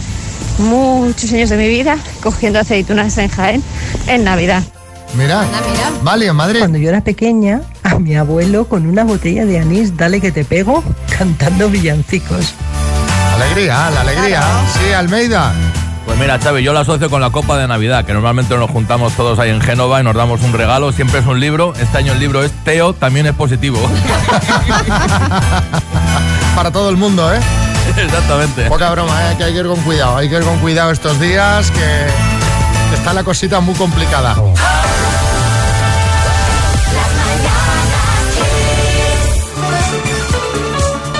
muchos 0.57 1.31
años 1.33 1.49
de 1.49 1.57
mi 1.57 1.67
vida 1.67 1.97
cogiendo 2.21 2.59
aceitunas 2.59 3.17
en 3.17 3.29
Jaén 3.29 3.63
en 4.07 4.23
Navidad. 4.23 4.63
Mira. 5.15 5.45
Vale, 6.03 6.27
en 6.27 6.35
Madrid. 6.35 6.59
Cuando 6.59 6.77
yo 6.77 6.89
era 6.89 7.01
pequeña, 7.01 7.61
a 7.83 7.97
mi 7.99 8.15
abuelo 8.15 8.67
con 8.67 8.85
una 8.85 9.03
botella 9.03 9.45
de 9.45 9.59
anís, 9.59 9.95
dale 9.97 10.21
que 10.21 10.31
te 10.31 10.43
pego, 10.45 10.83
cantando 11.17 11.69
villancicos. 11.69 12.53
Alegría, 13.35 13.89
la 13.91 14.01
alegría. 14.01 14.39
Claro. 14.39 14.67
Sí, 14.73 14.93
Almeida. 14.93 15.53
Pues 16.05 16.17
mira, 16.19 16.39
Xavi, 16.39 16.63
yo 16.63 16.71
lo 16.71 16.79
asocio 16.79 17.09
con 17.09 17.19
la 17.19 17.31
Copa 17.31 17.57
de 17.57 17.67
Navidad, 17.67 18.05
que 18.05 18.13
normalmente 18.13 18.55
nos 18.55 18.71
juntamos 18.71 19.13
todos 19.13 19.39
ahí 19.39 19.49
en 19.49 19.59
Génova 19.59 19.99
y 19.99 20.03
nos 20.03 20.15
damos 20.15 20.41
un 20.41 20.53
regalo, 20.53 20.93
siempre 20.93 21.19
es 21.19 21.25
un 21.25 21.39
libro. 21.39 21.73
Este 21.77 21.97
año 21.97 22.13
el 22.13 22.19
libro 22.19 22.43
es 22.43 22.51
Teo, 22.63 22.93
también 22.93 23.25
es 23.25 23.33
positivo. 23.33 23.77
Para 26.55 26.71
todo 26.71 26.89
el 26.89 26.95
mundo, 26.95 27.31
¿eh? 27.33 27.39
Exactamente. 27.97 28.65
Poca 28.65 28.89
broma, 28.91 29.31
¿eh? 29.31 29.37
que 29.37 29.43
hay 29.45 29.53
que 29.53 29.59
ir 29.59 29.67
con 29.67 29.81
cuidado. 29.81 30.17
Hay 30.17 30.29
que 30.29 30.35
ir 30.35 30.43
con 30.43 30.59
cuidado 30.59 30.91
estos 30.91 31.19
días, 31.19 31.71
que, 31.71 32.07
está 32.95 33.13
la 33.13 33.23
cosita 33.23 33.59
muy 33.59 33.75
complicada. 33.75 34.35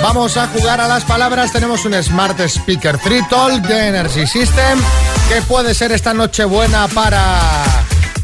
Vamos 0.01 0.37
a 0.37 0.47
jugar 0.47 0.79
a 0.79 0.87
las 0.87 1.03
palabras. 1.03 1.51
Tenemos 1.51 1.83
un 1.85 2.01
Smart 2.01 2.39
Speaker 2.39 2.97
3 2.97 3.27
Talk 3.29 3.61
de 3.63 3.87
Energy 3.87 4.25
System 4.25 4.79
que 5.27 5.41
puede 5.41 5.73
ser 5.73 5.91
esta 5.91 6.13
noche 6.13 6.45
buena 6.45 6.87
para 6.87 7.41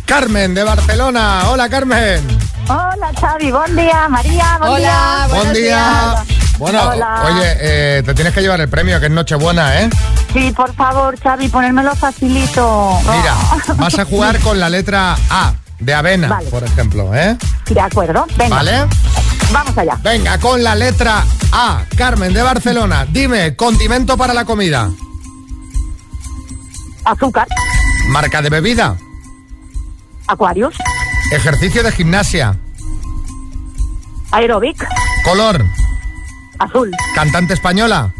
Carmen 0.05 0.53
de 0.53 0.63
Barcelona. 0.63 1.49
Hola 1.49 1.67
Carmen. 1.69 2.25
Hola 2.69 3.11
Xavi, 3.19 3.51
buen 3.51 3.75
día, 3.75 4.07
María, 4.07 4.57
buen 4.59 4.71
Hola, 4.71 5.27
día. 5.27 5.35
Buen 5.35 5.53
día. 5.53 6.42
Bueno, 6.57 6.81
Hola. 6.89 7.23
oye, 7.33 7.57
eh, 7.59 8.03
te 8.05 8.13
tienes 8.13 8.33
que 8.33 8.41
llevar 8.41 8.61
el 8.61 8.69
premio, 8.69 8.99
que 8.99 9.07
es 9.07 9.11
Nochebuena, 9.11 9.81
¿eh? 9.81 9.89
Sí, 10.31 10.51
por 10.55 10.73
favor, 10.75 11.19
Xavi, 11.19 11.49
ponérmelo 11.49 11.95
facilito. 11.95 12.99
Mira, 13.01 13.35
vas 13.77 13.97
a 13.99 14.05
jugar 14.05 14.39
con 14.39 14.59
la 14.59 14.69
letra 14.69 15.15
A, 15.29 15.53
de 15.79 15.93
avena, 15.93 16.27
Vale. 16.27 16.49
por 16.49 16.63
ejemplo, 16.63 17.13
¿eh? 17.15 17.37
De 17.69 17.79
acuerdo, 17.81 18.25
venga. 18.37 18.55
¿Vale? 18.55 18.85
Vamos 19.51 19.77
allá. 19.77 19.97
Venga, 20.03 20.37
con 20.39 20.63
la 20.63 20.75
letra 20.75 21.23
A, 21.51 21.81
Carmen 21.97 22.33
de 22.33 22.41
Barcelona. 22.41 23.05
Dime, 23.09 23.55
condimento 23.55 24.15
para 24.17 24.33
la 24.33 24.45
comida. 24.45 24.89
Azúcar, 27.05 27.47
Marca 28.07 28.41
de 28.41 28.49
bebida. 28.49 28.95
Aquarius, 30.27 30.75
Ejercicio 31.31 31.83
de 31.83 31.91
gimnasia. 31.91 32.55
Aerobic, 34.31 34.87
Color. 35.25 35.65
Azul. 36.63 36.91
Cantante 37.15 37.53
española. 37.53 38.11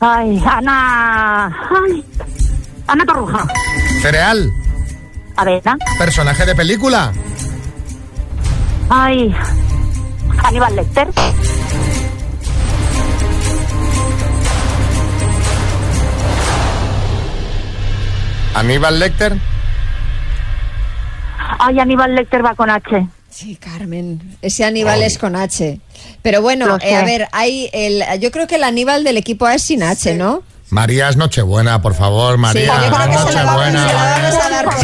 Ay, 0.00 0.42
Ana. 0.46 1.46
Ay, 1.46 2.04
Ana 2.86 3.04
Torruja, 3.06 3.46
Cereal. 4.02 4.50
avena. 5.36 5.76
Personaje 5.98 6.44
de 6.46 6.54
película. 6.54 7.12
Ay, 8.90 9.34
Aníbal 10.44 10.76
Lecter, 10.76 11.08
Aníbal 18.54 18.98
Lecter. 19.00 19.36
ay, 21.58 21.80
Aníbal 21.80 22.14
Lecter 22.14 22.44
va 22.44 22.54
con 22.54 22.70
H. 22.70 23.06
Sí, 23.34 23.56
Carmen. 23.56 24.36
Ese 24.42 24.64
Aníbal 24.64 25.02
es 25.02 25.18
con 25.18 25.34
H. 25.34 25.80
Pero 26.22 26.40
bueno, 26.40 26.78
eh, 26.80 26.94
a 26.94 27.04
ver, 27.04 27.26
hay 27.32 27.68
el, 27.72 28.04
yo 28.20 28.30
creo 28.30 28.46
que 28.46 28.54
el 28.54 28.62
Aníbal 28.62 29.02
del 29.02 29.16
equipo 29.16 29.44
A 29.46 29.54
es 29.56 29.62
sin 29.62 29.82
H, 29.82 30.14
¿no? 30.14 30.44
María 30.70 31.08
es 31.08 31.16
Nochebuena, 31.16 31.82
por 31.82 31.94
favor, 31.94 32.38
María. 32.38 32.62
sí, 32.62 32.68
yo 32.88 32.94
creo 32.94 33.10
que 33.10 33.32
se 33.32 33.32
la, 33.34 33.42
vamos, 33.44 33.72
Nochebuena. 33.72 33.88
se 33.88 33.94
la 33.94 34.04
vamos 34.04 34.34
a 34.34 34.48
dar 34.50 34.64
por 34.64 34.74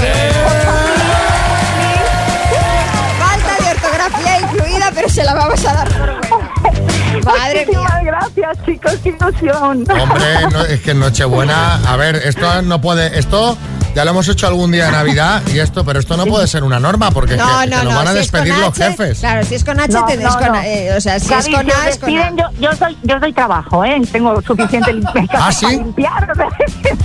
Falta 3.21 3.55
de 3.63 3.71
ortografía 3.71 4.41
incluida, 4.41 4.93
pero 4.97 5.09
se 5.09 5.25
la 5.25 5.35
vamos 5.35 5.65
a 5.65 5.73
dar 5.73 5.89
por 5.89 6.19
buena. 6.29 7.25
Madre 7.25 7.67
mía. 7.67 7.79
Muchísimas 7.79 8.05
gracias, 8.05 8.67
chicos, 8.67 8.95
qué 9.05 9.09
ilusión. 9.11 9.87
Hombre, 9.89 10.27
no, 10.53 10.65
es 10.65 10.81
que 10.81 10.91
en 10.91 10.99
Nochebuena, 10.99 11.77
a 11.89 11.97
ver, 11.97 12.17
esto 12.17 12.63
no 12.63 12.81
puede, 12.81 13.17
esto 13.17 13.57
ya 13.95 14.05
lo 14.05 14.11
hemos 14.13 14.29
hecho 14.29 14.47
algún 14.47 14.71
día 14.73 14.87
de 14.87 14.93
Navidad 14.93 15.43
y 15.53 15.59
esto, 15.59 15.85
pero 15.85 15.99
esto 16.01 16.17
no 16.17 16.25
puede 16.27 16.47
ser 16.47 16.63
una 16.65 16.79
norma 16.81 17.11
porque 17.11 17.37
No, 17.37 17.45
que, 17.61 17.67
no, 17.67 17.79
que 17.79 17.85
nos 17.85 17.93
no. 17.93 17.99
van 17.99 18.09
a 18.09 18.13
si 18.13 18.17
despedir 18.19 18.55
los 18.57 18.69
H, 18.69 18.83
jefes. 18.91 19.19
Claro, 19.21 19.45
si 19.45 19.55
es 19.57 19.65
con 19.65 19.81
H, 19.81 19.93
No, 19.93 20.05
te- 20.07 20.15
es 20.15 20.21
no, 20.21 20.39
con, 20.39 20.49
no. 20.53 20.61
eh, 20.63 20.95
o 20.97 21.01
sea, 21.01 21.19
si 21.19 21.33
es 21.35 21.49
con 21.49 21.65
si 21.65 21.71
os 21.71 21.77
A, 21.77 21.89
es 21.89 21.99
con 21.99 22.11
A. 22.11 22.13
despiden, 22.13 22.37
yo, 22.37 22.45
yo, 22.61 22.77
soy, 22.77 22.97
yo 23.03 23.19
soy 23.19 23.33
trabajo, 23.33 23.85
¿eh? 23.85 24.01
Tengo 24.13 24.41
suficiente 24.43 24.93
limpieza 24.95 25.29
¿Ah, 25.35 25.53
sí? 25.53 25.65
para 25.67 25.77
limpiar. 25.77 26.33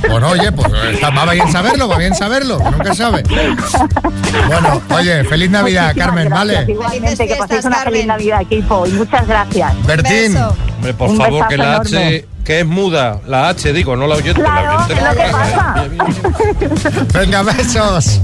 Bueno, 0.10 0.30
oye, 0.30 0.52
pues 0.52 0.72
está- 0.94 1.10
va 1.10 1.32
bien 1.32 1.52
saberlo, 1.52 1.88
va 1.88 1.98
bien 1.98 2.14
saberlo, 2.16 2.60
nunca 2.60 2.94
sabe. 2.94 3.24
Bueno, 4.48 4.82
oye, 4.90 5.24
feliz 5.24 5.50
Navidad, 5.50 5.88
Muchísimas 5.88 6.06
Carmen, 6.08 6.30
gracias, 6.30 6.56
¿vale? 6.60 6.72
Igualmente, 6.72 7.28
que 7.28 7.36
paséis 7.36 7.66
una 7.66 7.78
feliz. 7.78 8.06
Navidad, 8.06 8.42
equipo, 8.42 8.86
y 8.86 8.92
muchas 8.92 9.28
gracias. 9.28 9.74
Bertín, 9.86 10.34
Beso. 10.34 10.56
Hombre, 10.86 10.94
por 10.94 11.10
Un 11.10 11.18
favor, 11.18 11.48
que 11.48 11.58
la 11.58 11.78
enorme. 11.78 12.08
H, 12.08 12.28
que 12.44 12.60
es 12.60 12.66
muda, 12.66 13.20
la 13.26 13.50
H, 13.50 13.74
digo, 13.74 13.96
no 13.96 14.06
la 14.06 14.16
oyente. 14.18 14.40
Claro, 14.40 14.78
la 14.78 14.86
oyente 14.86 14.94
es 14.94 15.04
lo 15.04 15.10
que 15.10 15.32
pasa. 15.32 15.88
venga, 17.20 17.42
besos. 17.42 18.22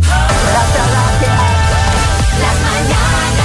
Las 2.40 2.56
mañanas 2.62 3.42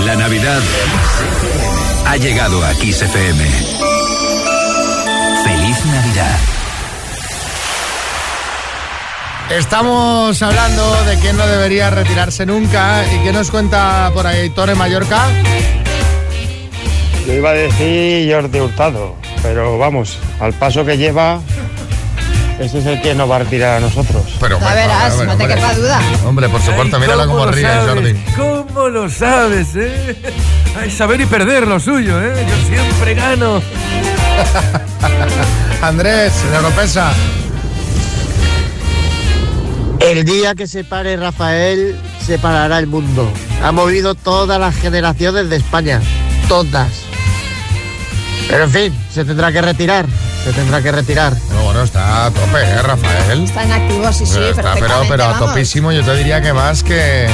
La 0.05 0.15
Navidad 0.15 0.61
ha 2.07 2.15
llegado 2.15 2.63
a 2.65 2.73
Kiss 2.75 3.01
FM. 3.01 3.43
Feliz 5.43 5.85
Navidad. 5.85 6.39
Estamos 9.49 10.41
hablando 10.41 11.03
de 11.03 11.17
quién 11.19 11.35
no 11.35 11.45
debería 11.45 11.89
retirarse 11.89 12.45
nunca 12.45 13.03
y 13.13 13.23
qué 13.23 13.33
nos 13.33 13.51
cuenta 13.51 14.09
por 14.13 14.25
ahí 14.25 14.49
Torre 14.49 14.75
Mallorca. 14.75 15.27
Yo 17.25 17.33
iba 17.33 17.49
a 17.49 17.53
decir 17.53 18.33
Jordi 18.33 18.59
Hurtado, 18.61 19.15
pero 19.43 19.77
vamos, 19.77 20.17
al 20.39 20.53
paso 20.53 20.85
que 20.85 20.97
lleva, 20.97 21.41
ese 22.59 22.79
es 22.79 22.85
el 22.85 23.01
que 23.01 23.13
nos 23.15 23.29
va 23.29 23.37
a 23.37 23.39
retirar 23.39 23.77
a 23.77 23.79
nosotros. 23.79 24.23
Pero, 24.39 24.59
Ya 24.59 24.73
verás, 24.73 25.13
hombre, 25.13 25.27
no 25.27 25.37
te 25.37 25.43
hombre. 25.43 25.55
quepa 25.55 25.73
duda. 25.75 25.99
Hombre, 26.25 26.49
por 26.49 26.61
supuesto, 26.61 26.99
mírala 26.99 27.25
¿Cómo 27.25 27.39
cómo 27.39 27.51
ríe, 27.51 27.63
sabes? 27.67 27.93
Jordi. 27.93 28.13
¿Cómo 28.35 28.89
lo 28.89 29.09
sabes, 29.09 29.67
eh? 29.75 30.15
Ay, 30.79 30.91
saber 30.91 31.21
y 31.21 31.25
perder 31.25 31.67
lo 31.67 31.79
suyo, 31.79 32.19
eh. 32.21 32.45
Yo 32.49 32.67
siempre 32.67 33.13
gano. 33.13 33.61
Andrés, 35.81 36.33
en 36.47 36.55
Europesa. 36.55 37.13
El 39.99 40.23
día 40.25 40.55
que 40.55 40.67
se 40.67 40.83
pare 40.83 41.17
Rafael, 41.17 41.95
se 42.25 42.37
parará 42.37 42.79
el 42.79 42.87
mundo. 42.87 43.29
Ha 43.63 43.71
movido 43.71 44.15
todas 44.15 44.59
las 44.59 44.75
generaciones 44.75 45.49
de 45.49 45.57
España. 45.57 46.01
Todas. 46.47 46.89
Pero 48.47 48.63
en 48.65 48.71
fin, 48.71 48.97
se 49.11 49.25
tendrá 49.25 49.51
que 49.51 49.61
retirar. 49.61 50.05
Se 50.47 50.53
tendrá 50.53 50.81
que 50.81 50.93
retirar. 50.93 51.35
No, 51.51 51.63
bueno, 51.65 51.83
está 51.83 52.27
a 52.27 52.31
tope, 52.31 52.61
¿eh, 52.63 52.81
Rafael? 52.81 53.43
Está 53.43 53.63
en 53.63 53.71
activo, 53.73 54.13
sí, 54.13 54.25
sí, 54.25 54.39
está, 54.39 54.75
pero, 54.75 54.93
pero 55.09 55.25
a 55.25 55.37
topísimo, 55.37 55.91
yo 55.91 56.05
te 56.05 56.15
diría 56.15 56.39
que 56.41 56.53
más 56.53 56.83
que. 56.83 57.27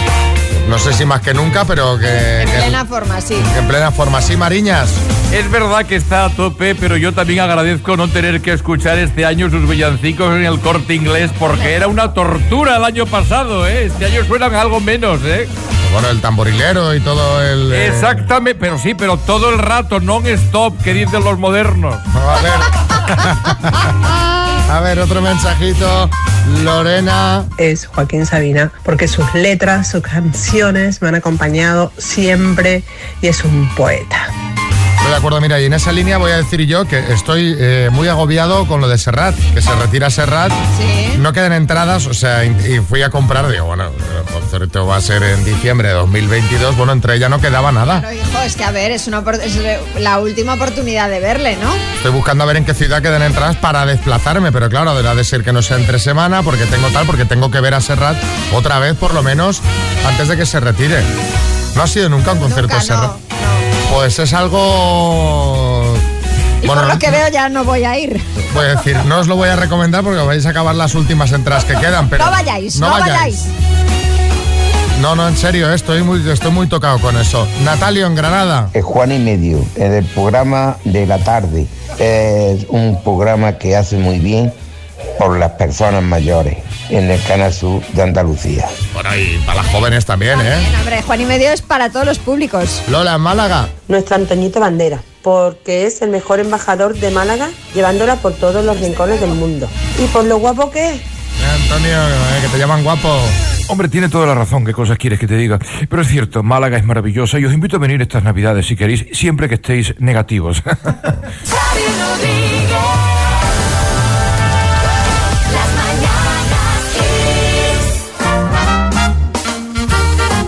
No 0.69 0.79
sé 0.79 0.93
si 0.93 1.05
más 1.05 1.21
que 1.21 1.33
nunca, 1.33 1.65
pero 1.65 1.97
que. 1.99 2.41
En 2.41 2.49
que- 2.49 2.57
plena 2.57 2.85
forma, 2.85 3.21
sí. 3.21 3.35
en 3.57 3.67
plena 3.67 3.91
forma. 3.91 4.21
Sí, 4.21 4.35
Mariñas. 4.37 4.89
Es 5.31 5.49
verdad 5.49 5.85
que 5.85 5.95
está 5.95 6.25
a 6.25 6.29
tope, 6.29 6.75
pero 6.75 6.95
yo 6.95 7.11
también 7.11 7.39
agradezco 7.39 7.97
no 7.97 8.07
tener 8.07 8.41
que 8.41 8.53
escuchar 8.53 8.97
este 8.99 9.25
año 9.25 9.49
sus 9.49 9.67
villancicos 9.67 10.35
en 10.35 10.45
el 10.45 10.59
corte 10.59 10.93
inglés 10.93 11.31
porque 11.39 11.73
era 11.73 11.87
una 11.87 12.13
tortura 12.13 12.77
el 12.77 12.83
año 12.85 13.05
pasado, 13.07 13.67
¿eh? 13.67 13.85
Este 13.85 14.05
año 14.05 14.23
suenan 14.25 14.53
algo 14.53 14.79
menos, 14.79 15.19
¿eh? 15.25 15.47
Bueno, 15.91 16.09
el 16.09 16.21
tamborilero 16.21 16.95
y 16.95 16.99
todo 17.01 17.41
el. 17.43 17.71
eh, 17.73 17.87
Exactamente, 17.87 18.59
pero 18.59 18.77
sí, 18.79 18.93
pero 18.95 19.17
todo 19.17 19.49
el 19.49 19.59
rato, 19.59 19.99
non-stop, 19.99 20.81
que 20.81 20.93
dicen 20.93 21.23
los 21.23 21.37
modernos. 21.39 21.95
A 22.15 22.41
ver. 22.41 22.53
A 24.69 24.79
ver, 24.81 24.99
otro 24.99 25.21
mensajito. 25.21 26.09
Lorena. 26.63 27.45
es 27.57 27.85
Joaquín 27.85 28.25
Sabina, 28.25 28.71
porque 28.83 29.07
sus 29.07 29.33
letras, 29.33 29.89
sus 29.89 30.01
canciones 30.01 31.01
me 31.01 31.07
han 31.07 31.15
acompañado 31.15 31.91
siempre 31.97 32.83
y 33.21 33.27
es 33.27 33.43
un 33.43 33.69
poeta. 33.75 34.42
Estoy 35.03 35.11
de 35.11 35.17
acuerdo, 35.17 35.41
mira, 35.41 35.59
y 35.59 35.65
en 35.65 35.73
esa 35.73 35.91
línea 35.91 36.17
voy 36.17 36.31
a 36.31 36.37
decir 36.37 36.61
yo 36.61 36.85
que 36.85 36.97
estoy 37.11 37.57
eh, 37.59 37.89
muy 37.91 38.07
agobiado 38.07 38.65
con 38.67 38.79
lo 38.79 38.87
de 38.87 38.97
Serrat, 38.97 39.35
que 39.53 39.61
se 39.61 39.75
retira 39.75 40.09
Serrat. 40.09 40.49
Sí. 40.77 41.17
No 41.17 41.33
quedan 41.33 41.51
entradas, 41.51 42.07
o 42.07 42.13
sea, 42.13 42.45
y 42.45 42.79
fui 42.79 43.01
a 43.01 43.09
comprar, 43.09 43.51
digo, 43.51 43.65
bueno, 43.65 43.87
el 43.89 44.33
concierto 44.33 44.87
va 44.87 44.95
a 44.95 45.01
ser 45.01 45.21
en 45.23 45.43
diciembre 45.43 45.89
de 45.89 45.95
2022, 45.95 46.77
bueno, 46.77 46.93
entre 46.93 47.15
ella 47.15 47.27
no 47.27 47.41
quedaba 47.41 47.73
nada. 47.73 47.99
Pero 47.99 48.13
hijo, 48.13 48.41
es 48.43 48.55
que 48.55 48.63
a 48.63 48.71
ver, 48.71 48.91
es, 48.91 49.05
una, 49.07 49.21
es 49.43 49.59
la 49.99 50.19
última 50.19 50.53
oportunidad 50.53 51.09
de 51.09 51.19
verle, 51.19 51.57
¿no? 51.57 51.75
Estoy 51.97 52.11
buscando 52.11 52.45
a 52.45 52.47
ver 52.47 52.55
en 52.55 52.63
qué 52.63 52.73
ciudad 52.73 53.01
quedan 53.01 53.23
entradas 53.23 53.57
para 53.57 53.85
desplazarme, 53.85 54.53
pero 54.53 54.69
claro, 54.69 54.91
deberá 54.91 55.15
de 55.15 55.25
ser 55.25 55.43
que 55.43 55.51
no 55.51 55.61
sea 55.61 55.75
entre 55.75 55.99
semana, 55.99 56.43
porque 56.43 56.63
tengo 56.63 56.87
tal, 56.91 57.05
porque 57.05 57.25
tengo 57.25 57.51
que 57.51 57.59
ver 57.59 57.73
a 57.73 57.81
Serrat 57.81 58.15
otra 58.53 58.79
vez, 58.79 58.95
por 58.95 59.13
lo 59.13 59.21
menos, 59.21 59.61
antes 60.07 60.29
de 60.29 60.37
que 60.37 60.45
se 60.45 60.61
retire. 60.61 61.01
No 61.75 61.83
ha 61.83 61.87
sido 61.87 62.07
nunca 62.07 62.31
un 62.31 62.39
concierto 62.39 62.73
de 62.73 62.81
Serrat. 62.81 63.32
Pues 63.91 64.19
es 64.19 64.33
algo... 64.33 65.93
Y 66.61 66.67
Bueno, 66.67 66.83
por 66.83 66.93
lo 66.93 66.99
que 66.99 67.11
veo 67.11 67.27
ya 67.27 67.49
no 67.49 67.65
voy 67.65 67.83
a 67.83 67.97
ir. 67.97 68.21
Voy 68.53 68.65
a 68.65 68.75
decir, 68.75 68.95
no 69.05 69.19
os 69.19 69.27
lo 69.27 69.35
voy 69.35 69.49
a 69.49 69.55
recomendar 69.55 70.03
porque 70.03 70.21
vais 70.21 70.45
a 70.45 70.49
acabar 70.49 70.75
las 70.75 70.95
últimas 70.95 71.31
entradas 71.33 71.65
que 71.65 71.75
quedan, 71.75 72.09
pero... 72.09 72.23
no 72.23 72.31
vayáis, 72.31 72.79
no, 72.79 72.89
vayáis. 72.89 73.45
No, 75.01 75.15
no, 75.15 75.27
en 75.27 75.35
serio, 75.35 75.69
eh, 75.69 75.75
estoy 75.75 76.01
muy, 76.03 76.29
estoy 76.29 76.51
muy 76.51 76.67
tocado 76.67 76.99
con 76.99 77.17
eso. 77.17 77.45
Natalio, 77.63 78.05
en 78.07 78.15
Granada. 78.15 78.69
Es 78.73 78.85
Juan 78.85 79.11
y 79.11 79.19
Medio, 79.19 79.65
en 79.75 79.93
el 79.93 80.05
programa 80.05 80.77
de 80.85 81.05
la 81.05 81.19
tarde. 81.19 81.67
Es 81.99 82.65
un 82.69 83.01
programa 83.03 83.57
que 83.57 83.75
hace 83.75 83.97
muy 83.97 84.19
bien 84.19 84.53
por 85.19 85.37
las 85.37 85.51
personas 85.51 86.03
mayores 86.03 86.57
en 86.93 87.09
el 87.09 87.21
Canal 87.23 87.51
Sur 87.51 87.81
de 87.93 88.03
Andalucía. 88.03 88.67
Bueno, 88.93 89.09
y 89.15 89.37
para 89.45 89.63
las 89.63 89.71
jóvenes 89.71 90.05
también, 90.05 90.39
¿eh? 90.39 90.57
Bien, 90.59 90.75
hombre, 90.79 91.01
Juan 91.01 91.21
y 91.21 91.25
Medio 91.25 91.51
es 91.51 91.61
para 91.61 91.89
todos 91.89 92.05
los 92.05 92.19
públicos. 92.19 92.83
Lola, 92.87 93.15
en 93.15 93.21
Málaga. 93.21 93.69
Nuestro 93.87 94.15
Antoñito 94.15 94.59
Bandera, 94.59 95.01
porque 95.23 95.87
es 95.87 96.03
el 96.03 96.09
mejor 96.09 96.39
embajador 96.39 96.93
de 96.95 97.09
Málaga, 97.09 97.49
llevándola 97.73 98.17
por 98.17 98.33
todos 98.33 98.63
los 98.63 98.79
rincones 98.79 99.19
del 99.19 99.31
mundo. 99.31 99.67
Y 99.97 100.05
por 100.07 100.25
lo 100.25 100.37
guapo 100.37 100.69
que 100.69 100.91
es. 100.91 100.95
Eh, 100.97 101.03
Antonio, 101.63 101.97
eh, 101.97 102.41
que 102.43 102.47
te 102.49 102.57
llaman 102.59 102.83
guapo. 102.83 103.09
Hombre, 103.69 103.87
tiene 103.87 104.09
toda 104.09 104.27
la 104.27 104.35
razón, 104.35 104.63
qué 104.63 104.73
cosas 104.73 104.97
quieres 104.99 105.19
que 105.19 105.25
te 105.25 105.35
diga. 105.35 105.57
Pero 105.89 106.01
es 106.01 106.07
cierto, 106.07 106.43
Málaga 106.43 106.77
es 106.77 106.85
maravillosa 106.85 107.39
y 107.39 107.45
os 107.45 107.53
invito 107.53 107.77
a 107.77 107.79
venir 107.79 108.01
estas 108.01 108.23
navidades 108.23 108.67
si 108.67 108.75
queréis, 108.75 109.07
siempre 109.13 109.49
que 109.49 109.55
estéis 109.55 109.95
negativos. 109.99 110.61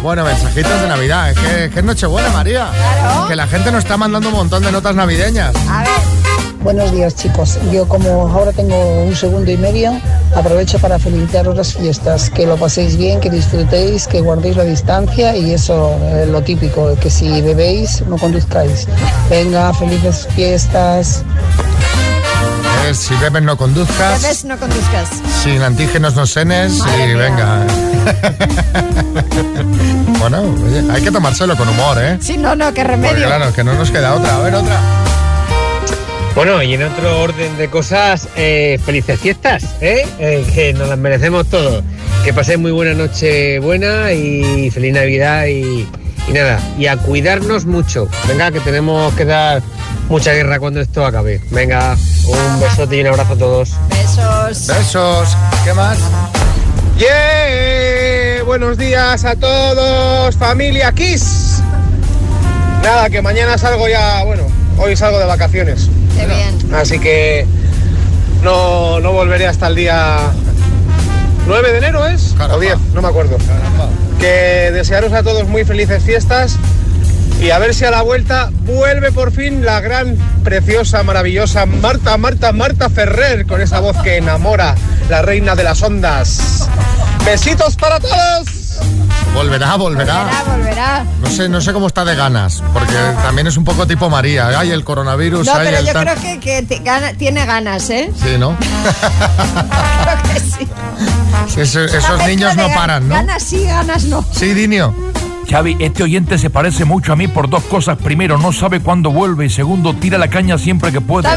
Bueno, 0.06 0.24
mensajitos 0.24 0.82
de 0.84 0.88
Navidad. 0.88 1.32
Es 1.32 1.40
que, 1.40 1.70
que 1.72 1.80
es 1.80 1.84
Nochebuena, 1.84 2.30
María. 2.30 2.68
Que 3.28 3.36
la 3.36 3.48
gente 3.48 3.72
nos 3.72 3.86
está 3.86 3.98
mandando 3.98 4.30
un 4.30 4.36
montón 4.36 4.62
de 4.62 4.72
notas 4.72 4.94
navideñas. 4.94 5.56
Buenos 6.62 6.92
días 6.92 7.16
chicos, 7.16 7.58
yo 7.72 7.88
como 7.88 8.28
ahora 8.28 8.52
tengo 8.52 9.04
un 9.04 9.16
segundo 9.16 9.50
y 9.50 9.58
medio, 9.58 10.00
aprovecho 10.36 10.78
para 10.78 11.00
felicitaros 11.00 11.56
las 11.56 11.74
fiestas, 11.74 12.30
que 12.30 12.46
lo 12.46 12.56
paséis 12.56 12.98
bien, 12.98 13.20
que 13.20 13.32
disfrutéis, 13.32 14.06
que 14.06 14.22
guardéis 14.22 14.58
la 14.58 14.64
distancia 14.64 15.36
y 15.36 15.54
eso, 15.54 15.96
eh, 16.04 16.28
lo 16.30 16.44
típico, 16.44 16.96
que 17.00 17.10
si 17.10 17.42
bebéis 17.42 18.04
no 18.08 18.18
conduzcáis. 18.18 18.88
Venga, 19.30 19.74
felices 19.74 20.28
fiestas. 20.36 21.24
Si 22.94 23.16
bebes, 23.16 23.42
no 23.42 23.58
conduzcas. 23.58 24.22
Bebes, 24.22 24.46
no 24.46 24.58
conduzcas. 24.58 25.10
Sin 25.44 25.62
antígenos, 25.62 26.16
no 26.16 26.26
senes. 26.28 26.78
Madre 26.78 27.04
y 27.04 27.08
mía. 27.16 27.18
venga. 27.18 27.66
bueno, 30.20 30.42
oye, 30.66 30.84
hay 30.92 31.02
que 31.02 31.12
tomárselo 31.12 31.56
con 31.58 31.68
humor, 31.68 31.98
¿eh? 32.00 32.18
Sí, 32.22 32.38
no, 32.38 32.56
no, 32.56 32.74
qué 32.74 32.82
Porque 32.84 32.92
remedio. 32.92 33.26
claro, 33.28 33.54
que 33.54 33.64
no 33.64 33.74
nos 33.74 33.92
queda 33.92 34.14
otra. 34.14 34.36
A 34.36 34.40
ver, 34.42 34.56
otra. 34.56 34.80
Bueno, 36.36 36.62
y 36.62 36.74
en 36.74 36.84
otro 36.84 37.22
orden 37.22 37.58
de 37.58 37.70
cosas, 37.70 38.28
eh, 38.36 38.80
felices 38.86 39.20
fiestas, 39.20 39.64
¿eh? 39.82 40.06
Eh, 40.20 40.46
que 40.54 40.74
nos 40.74 40.90
las 40.90 40.98
merecemos 40.98 41.48
todos. 41.48 41.84
Que 42.24 42.34
paséis 42.34 42.60
muy 42.60 42.72
buena 42.72 42.94
noche 42.94 43.60
buena 43.60 44.12
y 44.12 44.70
feliz 44.70 44.94
Navidad 44.94 45.46
y, 45.46 45.88
y 46.28 46.32
nada, 46.34 46.60
y 46.78 46.88
a 46.88 46.98
cuidarnos 46.98 47.66
mucho. 47.66 48.08
Venga, 48.28 48.52
que 48.52 48.60
tenemos 48.60 49.14
que 49.14 49.26
dar 49.26 49.62
mucha 50.10 50.34
guerra 50.34 50.60
cuando 50.60 50.82
esto 50.82 51.06
acabe. 51.06 51.42
Venga, 51.52 51.96
un 52.28 52.60
besote 52.60 52.98
y 52.98 53.02
un 53.02 53.08
abrazo 53.08 53.34
a 53.34 53.38
todos. 53.38 53.72
Besos. 53.90 54.68
Besos. 54.68 55.38
¿Qué 55.64 55.74
más? 55.74 55.98
¡Yeah! 56.98 58.44
Buenos 58.46 58.78
días 58.78 59.26
a 59.26 59.36
todos, 59.36 60.36
familia 60.38 60.92
Kiss. 60.92 61.62
Nada, 62.84 63.10
que 63.10 63.22
mañana 63.22 63.58
salgo 63.58 63.88
ya, 63.90 64.24
bueno, 64.24 64.44
hoy 64.78 64.96
salgo 64.96 65.20
de 65.20 65.26
vacaciones. 65.26 65.90
Qué 66.18 66.26
bien. 66.26 66.74
Así 66.74 67.00
que 67.00 67.46
no, 68.44 69.00
no 69.00 69.12
volveré 69.12 69.48
hasta 69.48 69.68
el 69.68 69.76
día 69.76 70.20
9 71.48 71.72
de 71.72 71.78
enero, 71.80 72.06
¿es? 72.08 72.36
O 72.40 72.60
10, 72.60 72.78
no 72.94 73.02
me 73.02 73.08
acuerdo. 73.08 73.38
Que 74.20 74.72
desearos 74.72 75.12
a 75.14 75.24
todos 75.24 75.48
muy 75.48 75.66
felices 75.66 76.04
fiestas 76.04 76.58
y 77.42 77.50
a 77.52 77.60
ver 77.60 77.74
si 77.76 77.86
a 77.86 77.92
la 77.92 78.02
vuelta 78.02 78.50
vuelve 78.62 79.12
por 79.12 79.32
fin 79.32 79.64
la 79.66 79.82
gran, 79.82 80.16
preciosa, 80.44 81.04
maravillosa 81.04 81.66
Marta, 81.66 82.18
Marta, 82.18 82.52
Marta 82.54 82.90
Ferrer 82.90 83.46
con 83.46 83.62
esa 83.62 83.80
voz 83.80 83.98
que 83.98 84.18
enamora, 84.18 84.76
la 85.10 85.22
reina 85.22 85.56
de 85.56 85.64
las 85.64 85.82
ondas. 85.82 86.70
Besitos 87.26 87.76
para 87.76 88.00
todos. 88.00 88.80
Volverá, 89.34 89.76
volverá. 89.76 90.24
Volverá, 90.24 90.44
volverá. 90.56 91.06
No 91.22 91.30
sé, 91.30 91.50
no 91.50 91.60
sé 91.60 91.74
cómo 91.74 91.88
está 91.88 92.06
de 92.06 92.16
ganas, 92.16 92.64
porque 92.72 92.94
también 93.22 93.48
es 93.48 93.58
un 93.58 93.66
poco 93.66 93.86
tipo 93.86 94.10
María. 94.10 94.58
Ay, 94.58 94.72
el 94.72 94.84
coronavirus, 94.86 95.46
No, 95.48 95.54
ay, 95.56 95.62
pero 95.66 95.78
el 95.80 95.86
yo 95.86 95.94
creo 95.94 96.16
que, 96.16 96.40
que 96.40 96.64
te 96.64 96.80
gana- 96.80 97.14
tiene 97.14 97.46
ganas, 97.46 97.90
¿eh? 97.90 98.12
Sí, 98.24 98.38
¿no? 98.38 98.56
Creo 100.04 100.34
que 100.34 100.40
sí. 100.40 100.68
Esos 101.60 102.26
niños 102.26 102.56
no 102.56 102.68
paran, 102.74 103.10
¿no? 103.10 103.16
Ganas 103.16 103.44
sí, 103.44 103.64
ganas 103.66 104.06
no. 104.06 104.26
Sí, 104.32 104.54
Dinio. 104.54 104.96
Xavi, 105.50 105.78
este 105.80 106.04
oyente 106.04 106.38
se 106.38 106.50
parece 106.50 106.86
mucho 106.86 107.14
a 107.14 107.16
mí 107.16 107.28
por 107.28 107.50
dos 107.50 107.64
cosas. 107.64 107.98
Primero, 107.98 108.38
no 108.38 108.52
sabe 108.52 108.80
cuándo 108.80 109.12
vuelve 109.12 109.46
y 109.46 109.50
segundo, 109.50 109.94
tira 109.94 110.18
la 110.18 110.30
caña 110.30 110.58
siempre 110.58 110.92
que 110.92 111.02
puede. 111.02 111.30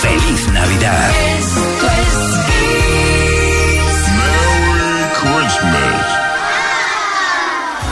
Feliz 0.00 0.48
Navidad. 0.52 1.10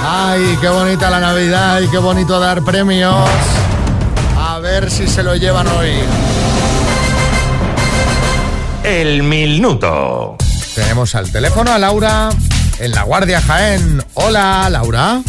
Ay, 0.09 0.57
qué 0.61 0.69
bonita 0.69 1.11
la 1.11 1.21
Navidad 1.21 1.81
y 1.81 1.89
qué 1.89 1.99
bonito 1.99 2.39
dar 2.39 2.63
premios. 2.63 3.29
A 4.39 4.59
ver 4.61 4.91
si 4.91 5.09
se 5.09 5.23
lo 5.23 5.35
llevan 5.35 5.67
hoy. 5.67 5.91
El 8.85 9.25
minuto. 9.25 10.37
Tenemos 10.77 11.15
al 11.15 11.33
teléfono 11.33 11.73
a 11.73 11.79
Laura 11.79 12.29
en 12.79 12.91
La 12.91 13.05
Guardia 13.05 13.41
Jaén. 13.41 14.05
Hola, 14.13 14.69
Laura. 14.69 15.23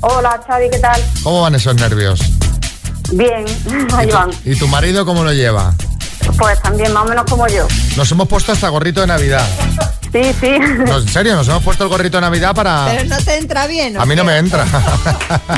Hola, 0.00 0.40
Xavi, 0.46 0.70
¿qué 0.70 0.78
tal? 0.78 0.98
¿Cómo 1.22 1.42
van 1.42 1.54
esos 1.54 1.74
nervios? 1.74 2.18
Bien, 3.12 3.44
ahí 3.94 4.10
van. 4.10 4.30
¿Y 4.46 4.56
tu 4.56 4.66
marido 4.68 5.04
cómo 5.04 5.22
lo 5.22 5.34
lleva? 5.34 5.74
Pues 6.38 6.62
también 6.62 6.94
más 6.94 7.04
o 7.04 7.08
menos 7.10 7.26
como 7.28 7.46
yo. 7.46 7.68
Nos 7.94 8.10
hemos 8.10 8.26
puesto 8.26 8.52
hasta 8.52 8.70
gorrito 8.70 9.02
de 9.02 9.08
Navidad. 9.08 9.46
Sí, 10.10 10.34
sí. 10.40 10.58
No, 10.58 10.96
en 10.96 11.08
serio, 11.08 11.36
nos 11.36 11.46
hemos 11.48 11.62
puesto 11.62 11.84
el 11.84 11.90
gorrito 11.90 12.16
de 12.16 12.22
Navidad 12.22 12.54
para... 12.54 12.86
Pero 12.86 13.04
no 13.04 13.18
te 13.18 13.36
entra 13.36 13.66
bien. 13.66 13.98
¿o 13.98 14.00
A 14.00 14.06
mí 14.06 14.16
no 14.16 14.24
me 14.24 14.38
entra. 14.38 14.64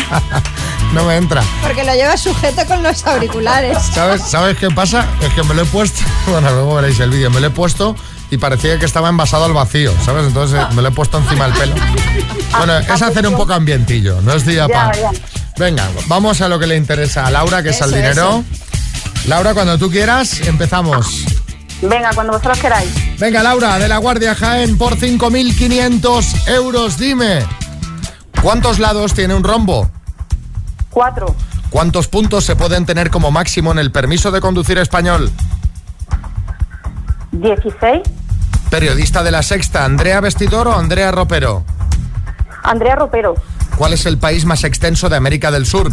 no 0.93 1.05
me 1.05 1.17
entra. 1.17 1.45
Porque 1.63 1.85
lo 1.85 1.95
llevas 1.95 2.21
sujeto 2.21 2.67
con 2.67 2.83
los 2.83 3.07
auriculares. 3.07 3.79
¿Sabes, 3.95 4.21
¿Sabes 4.21 4.59
qué 4.59 4.69
pasa? 4.69 5.07
Es 5.23 5.33
que 5.33 5.45
me 5.45 5.55
lo 5.55 5.63
he 5.63 5.67
puesto, 5.67 6.03
bueno, 6.27 6.51
luego 6.51 6.75
veréis 6.75 6.99
el 6.99 7.11
vídeo, 7.11 7.31
me 7.31 7.39
lo 7.39 7.47
he 7.47 7.51
puesto 7.51 7.95
y 8.31 8.39
parecía 8.39 8.79
que 8.79 8.87
estaba 8.87 9.09
envasado 9.09 9.45
al 9.45 9.53
vacío, 9.53 9.93
¿sabes? 10.05 10.27
Entonces 10.27 10.61
eh, 10.61 10.75
me 10.75 10.83
lo 10.83 10.89
he 10.89 10.91
puesto 10.93 11.19
encima 11.19 11.49
del 11.49 11.55
pelo. 11.55 11.75
Bueno, 12.57 12.79
es 12.79 13.03
hacer 13.03 13.27
un 13.27 13.37
poco 13.37 13.55
ambientillo, 13.55 14.21
no 14.23 14.33
es 14.33 14.45
día 14.45 14.69
para... 14.69 14.93
Venga, 15.59 15.89
vamos 16.07 16.41
a 16.41 16.49
lo 16.49 16.59
que 16.59 16.67
le 16.67 16.77
interesa 16.77 17.27
a 17.27 17.31
Laura, 17.31 17.63
que 17.63 17.71
es 17.71 17.83
al 17.83 17.89
Eso, 17.91 17.97
dinero. 17.97 18.45
Laura, 19.27 19.55
cuando 19.55 19.77
tú 19.77 19.91
quieras, 19.91 20.41
empezamos. 20.47 21.25
Venga, 21.83 22.11
cuando 22.15 22.33
vosotros 22.33 22.59
queráis. 22.59 22.91
Venga, 23.19 23.43
Laura, 23.43 23.79
de 23.79 23.89
la 23.89 23.99
Guardia 23.99 24.35
Jaén 24.35 24.79
por 24.79 24.97
5.500 24.97 26.49
euros, 26.49 26.99
dime. 26.99 27.45
¿Cuántos 28.43 28.79
lados 28.79 29.15
tiene 29.15 29.35
un 29.35 29.43
rombo? 29.43 29.91
Cuatro. 30.91 31.35
¿Cuántos 31.71 32.09
puntos 32.09 32.45
se 32.45 32.57
pueden 32.57 32.87
tener 32.87 33.11
como 33.11 33.31
máximo 33.31 33.73
en 33.73 33.79
el 33.79 33.91
permiso 33.91 34.31
de 34.31 34.41
conducir 34.41 34.79
español? 34.79 35.31
16. 37.33 38.03
Periodista 38.71 39.23
de 39.23 39.31
la 39.31 39.43
Sexta, 39.43 39.85
¿Andrea 39.85 40.21
Vestidor 40.21 40.69
o 40.69 40.79
Andrea 40.79 41.11
Ropero? 41.11 41.65
Andrea 42.63 42.97
Ropero. 42.97 43.35
¿Cuál 43.77 43.95
es 43.95 44.05
el 44.07 44.19
país 44.19 44.45
más 44.45 44.65
extenso 44.65 45.09
de 45.09 45.17
América 45.17 45.51
del 45.51 45.65
Sur? 45.65 45.91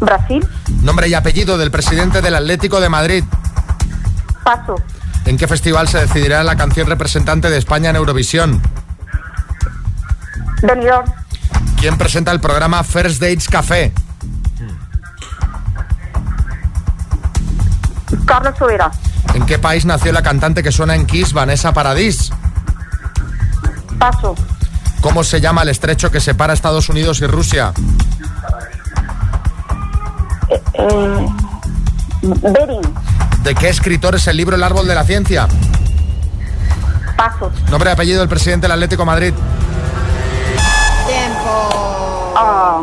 Brasil. 0.00 0.46
Nombre 0.82 1.08
y 1.08 1.14
apellido 1.14 1.58
del 1.58 1.70
presidente 1.70 2.22
del 2.22 2.34
Atlético 2.34 2.80
de 2.80 2.88
Madrid. 2.88 3.24
Paso. 4.42 4.74
¿En 5.26 5.36
qué 5.36 5.46
festival 5.46 5.86
se 5.86 5.98
decidirá 5.98 6.42
la 6.42 6.56
canción 6.56 6.88
representante 6.88 7.50
de 7.50 7.58
España 7.58 7.90
en 7.90 7.96
Eurovisión? 7.96 8.60
Benidorm. 10.62 11.06
¿Quién 11.78 11.96
presenta 11.98 12.32
el 12.32 12.40
programa 12.40 12.82
First 12.82 13.20
Dates 13.20 13.48
Café? 13.48 13.92
Carlos 18.26 18.54
Sobera. 18.58 18.90
¿En 19.34 19.46
qué 19.46 19.58
país 19.58 19.84
nació 19.84 20.12
la 20.12 20.22
cantante 20.22 20.62
que 20.62 20.72
suena 20.72 20.94
en 20.94 21.06
Kiss, 21.06 21.32
Vanessa 21.32 21.72
Paradis? 21.72 22.30
Paso. 23.98 24.34
¿Cómo 25.00 25.24
se 25.24 25.40
llama 25.40 25.62
el 25.62 25.68
estrecho 25.68 26.10
que 26.10 26.20
separa 26.20 26.52
Estados 26.52 26.88
Unidos 26.88 27.20
y 27.20 27.26
Rusia? 27.26 27.72
Eh, 30.74 31.26
Bering. 32.22 32.94
¿De 33.42 33.54
qué 33.54 33.68
escritor 33.68 34.14
es 34.14 34.26
el 34.26 34.36
libro 34.36 34.56
El 34.56 34.62
árbol 34.62 34.86
de 34.86 34.94
la 34.94 35.04
ciencia? 35.04 35.48
Paso. 37.16 37.50
Nombre 37.70 37.90
y 37.90 37.92
apellido 37.92 38.20
del 38.20 38.28
presidente 38.28 38.64
del 38.64 38.72
Atlético 38.72 39.02
de 39.02 39.06
Madrid. 39.06 39.34
Tiempo. 41.06 42.34
Ah. 42.36 42.82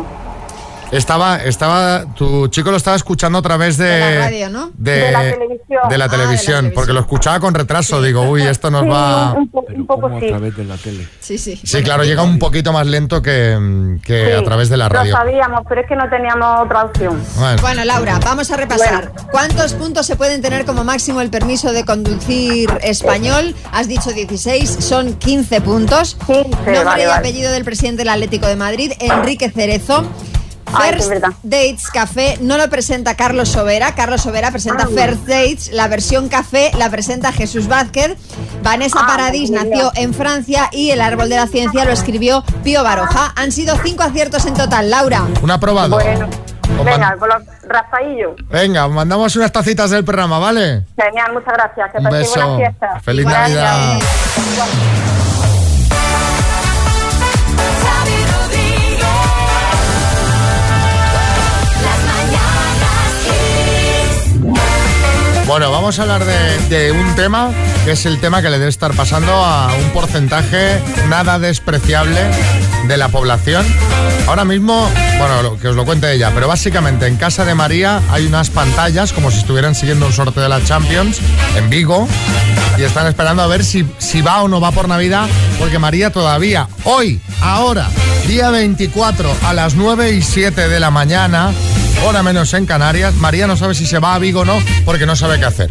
Estaba, 0.90 1.36
estaba, 1.44 2.04
tu 2.14 2.48
chico 2.48 2.70
lo 2.70 2.78
estaba 2.78 2.96
escuchando 2.96 3.38
a 3.38 3.42
través 3.42 3.76
de... 3.76 3.84
De 3.84 4.14
la 4.14 4.20
radio, 4.24 4.48
¿no? 4.50 4.70
De, 4.74 4.92
De 4.92 5.12
la 5.12 5.20
televisión. 5.20 5.58
de 5.68 5.76
la 5.76 5.80
Ah, 5.80 5.88
de 5.88 5.98
la 5.98 6.08
televisión, 6.08 6.72
porque 6.74 6.92
lo 6.94 7.00
escuchaba 7.00 7.40
con 7.40 7.52
retraso. 7.54 8.00
Digo, 8.00 8.22
uy, 8.22 8.42
esto 8.42 8.70
nos 8.70 8.84
Sí, 8.84 8.88
va... 8.88 9.32
un, 9.34 9.48
po- 9.50 9.66
un 9.68 9.86
poco 9.86 10.08
sí. 10.18 10.26
de 10.26 10.64
la 10.64 10.76
tele. 10.78 11.06
Sí, 11.20 11.36
sí. 11.36 11.60
Sí, 11.62 11.82
claro, 11.82 12.04
llega 12.04 12.22
un 12.22 12.38
poquito 12.38 12.72
más 12.72 12.86
lento 12.86 13.20
que, 13.20 13.98
que 14.02 14.26
Sí, 14.26 14.32
a 14.32 14.42
través 14.44 14.70
de 14.70 14.76
la 14.78 14.88
radio. 14.88 15.12
Lo 15.12 15.18
sabíamos, 15.18 15.60
pero 15.68 15.82
es 15.82 15.86
que 15.86 15.94
no 15.96 16.08
teníamos 16.08 16.64
otra 16.64 16.84
opción. 16.84 17.20
Bueno. 17.36 17.60
Bueno, 17.60 17.84
Laura, 17.84 18.18
vamos 18.24 18.50
a 18.50 18.56
repasar. 18.56 19.12
¿Cuántos 19.30 19.74
puntos 19.74 20.06
se 20.06 20.16
pueden 20.16 20.40
tener 20.40 20.64
como 20.64 20.84
máximo 20.84 21.20
el 21.20 21.28
permiso 21.28 21.72
de 21.72 21.84
conducir 21.84 22.70
español? 22.82 23.54
Has 23.72 23.88
dicho 23.88 24.10
16, 24.10 24.70
son 24.80 25.14
15 25.14 25.60
puntos. 25.60 26.16
Nombre 26.28 26.84
vale, 26.84 27.02
y 27.02 27.06
vale. 27.06 27.12
apellido 27.12 27.52
del 27.52 27.64
presidente 27.64 27.98
del 27.98 28.08
Atlético 28.08 28.46
de 28.46 28.56
Madrid, 28.56 28.92
Enrique 29.00 29.50
Cerezo. 29.50 30.06
Ay, 30.74 30.92
First. 30.92 31.12
Dates 31.42 31.88
Café 31.92 32.38
no 32.40 32.56
lo 32.58 32.68
presenta 32.68 33.14
Carlos 33.16 33.48
Sobera. 33.48 33.94
Carlos 33.94 34.22
Sobera 34.22 34.50
presenta 34.50 34.84
Ah. 34.84 34.88
First 34.94 35.26
Dates. 35.26 35.72
La 35.72 35.88
versión 35.88 36.28
café 36.28 36.70
la 36.78 36.90
presenta 36.90 37.32
Jesús 37.32 37.68
Vázquez. 37.68 38.16
Vanessa 38.62 38.98
Ah, 39.02 39.06
Paradis 39.06 39.50
nació 39.50 39.90
en 39.94 40.12
Francia 40.14 40.68
y 40.72 40.90
El 40.90 41.00
Árbol 41.00 41.28
de 41.28 41.36
la 41.36 41.46
Ciencia 41.46 41.84
lo 41.84 41.92
escribió 41.92 42.44
Pío 42.64 42.82
Baroja. 42.82 43.32
Han 43.36 43.52
sido 43.52 43.76
cinco 43.82 44.02
aciertos 44.02 44.44
en 44.46 44.54
total, 44.54 44.90
Laura. 44.90 45.22
Un 45.42 45.50
aprobado. 45.50 45.96
Bueno. 45.96 46.28
Venga, 46.84 47.16
con 47.18 47.28
los 47.30 47.42
Rafaillo. 47.66 48.36
Venga, 48.50 48.86
mandamos 48.88 49.34
unas 49.36 49.50
tacitas 49.50 49.90
del 49.90 50.04
programa, 50.04 50.38
¿vale? 50.38 50.84
Genial, 50.96 51.32
muchas 51.32 51.54
gracias. 51.54 51.90
Que 51.92 51.98
Un 51.98 52.04
beso. 52.10 52.34
buenas 52.40 52.56
fiestas. 52.58 53.02
Feliz 53.02 53.24
Buenas 53.24 53.50
Navidad. 53.50 53.98
Bueno, 65.48 65.70
vamos 65.70 65.98
a 65.98 66.02
hablar 66.02 66.26
de, 66.26 66.92
un 66.92 67.14
tema 67.14 67.50
que 67.86 67.92
es 67.92 68.04
el 68.04 68.20
tema 68.20 68.42
que 68.42 68.50
le 68.50 68.58
debe 68.58 68.68
estar 68.68 68.92
pasando 68.92 69.32
a 69.32 69.74
un 69.74 69.90
porcentaje 69.92 70.78
nada 71.08 71.38
despreciable 71.38 72.20
de 72.86 72.96
la 72.98 73.08
población. 73.08 73.64
Ahora 74.26 74.44
mismo, 74.44 74.90
bueno, 75.18 75.58
que 75.58 75.68
os 75.68 75.74
lo 75.74 75.86
cuente 75.86 76.12
ella, 76.12 76.32
pero 76.34 76.48
básicamente 76.48 77.06
en 77.06 77.16
casa 77.16 77.46
de 77.46 77.54
María 77.54 78.02
hay 78.10 78.26
unas 78.26 78.50
pantallas 78.50 79.14
como 79.14 79.30
si 79.30 79.38
estuvieran 79.38 79.74
siguiendo 79.74 80.04
un 80.04 80.12
sorteo 80.12 80.42
de 80.42 80.50
la 80.50 80.62
Champions 80.62 81.18
en 81.56 81.70
Vigo 81.70 82.06
y 82.76 82.82
están 82.82 83.06
esperando 83.06 83.42
a 83.42 83.46
ver 83.46 83.64
si, 83.64 83.86
si 83.96 84.20
va 84.20 84.42
o 84.42 84.48
no 84.48 84.60
va 84.60 84.70
por 84.70 84.86
Navidad, 84.86 85.28
porque 85.58 85.78
María 85.78 86.10
todavía, 86.10 86.68
hoy, 86.84 87.22
ahora, 87.40 87.88
día 88.26 88.50
24 88.50 89.34
a 89.46 89.54
las 89.54 89.76
9 89.76 90.12
y 90.12 90.20
7 90.20 90.68
de 90.68 90.78
la 90.78 90.90
mañana, 90.90 91.54
hora 92.04 92.22
menos 92.22 92.54
en 92.54 92.66
Canarias, 92.66 93.14
María 93.14 93.46
no 93.46 93.56
sabe 93.56 93.74
si 93.74 93.86
se 93.86 93.98
va 93.98 94.14
a 94.14 94.18
Vigo 94.18 94.40
o 94.40 94.44
no, 94.44 94.58
porque 94.84 95.06
no 95.06 95.16
sabe 95.16 95.38
qué 95.38 95.44
hacer. 95.44 95.70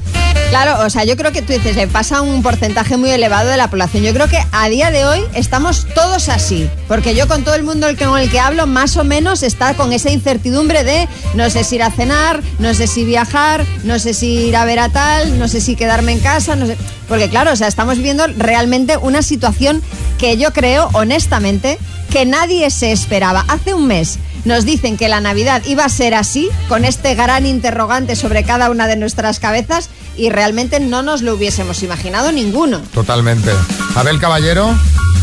Claro, 0.50 0.86
o 0.86 0.90
sea, 0.90 1.04
yo 1.04 1.18
creo 1.18 1.34
que 1.34 1.42
tú 1.42 1.52
dices, 1.52 1.76
le 1.76 1.88
pasa 1.88 2.18
a 2.18 2.22
un 2.22 2.42
porcentaje 2.42 2.96
muy 2.96 3.10
elevado 3.10 3.50
de 3.50 3.58
la 3.58 3.70
población. 3.70 4.04
Yo 4.04 4.14
creo 4.14 4.30
que 4.30 4.40
a 4.52 4.70
día 4.70 4.92
de 4.92 5.06
hoy 5.06 5.22
estamos 5.34 5.86
todos 5.94 6.30
así, 6.30 6.70
porque 6.88 7.16
yo 7.16 7.28
con 7.28 7.44
todo 7.44 7.56
el 7.56 7.64
mundo 7.64 7.88
con 8.00 8.18
el 8.18 8.30
que 8.30 8.40
hablo, 8.40 8.66
más 8.66 8.96
o 8.96 9.04
menos 9.04 9.44
está 9.44 9.74
con 9.74 9.92
esa 9.92 10.10
incertidumbre 10.10 10.84
de 10.86 11.10
no 11.34 11.50
sé 11.50 11.66
si 11.66 11.76
ir 11.76 11.84
a 11.84 11.92
cenar, 11.92 12.42
no 12.60 12.74
sé 12.74 12.88
si 12.88 13.04
viajar, 13.04 13.66
no 13.84 14.00
sé 14.00 14.14
si 14.14 14.48
ir 14.48 14.56
a 14.56 14.64
ver 14.64 14.80
a 14.80 14.90
tal, 14.90 15.38
no 15.38 15.48
sé 15.50 15.60
si 15.60 15.76
quedarme 15.76 16.14
en 16.14 16.20
casa, 16.20 16.56
no 16.56 16.66
sé. 16.66 16.78
Porque 17.10 17.30
claro, 17.30 17.52
o 17.52 17.56
sea, 17.56 17.68
estamos 17.68 17.98
viviendo 17.98 18.26
realmente 18.38 18.96
una 18.98 19.22
situación 19.22 19.82
que 20.18 20.38
yo 20.38 20.54
creo, 20.54 20.90
honestamente, 20.94 21.78
que 22.08 22.26
nadie 22.26 22.70
se 22.70 22.92
esperaba. 22.92 23.46
Hace 23.48 23.74
un 23.74 23.88
mes 23.88 24.20
nos 24.46 24.66
dicen 24.66 24.98
que 24.98 25.10
la 25.10 25.20
Navidad 25.22 25.62
iba 25.66 25.86
a 25.86 25.90
ser 25.90 26.14
así, 26.16 26.50
con 26.70 26.86
este 26.86 27.16
gran 27.16 27.46
interrogante 27.46 28.16
sobre 28.16 28.44
cada 28.44 28.70
una 28.70 28.88
de 28.88 28.96
nuestras 28.96 29.40
cabezas, 29.40 29.90
y 30.16 30.30
realmente 30.30 30.80
no 30.80 31.02
nos 31.04 31.22
lo 31.22 31.34
hubiésemos 31.36 31.84
imaginado 31.84 32.32
ninguno. 32.32 32.80
Totalmente. 32.94 33.52
Abel 33.96 34.20
Caballero. 34.20 34.74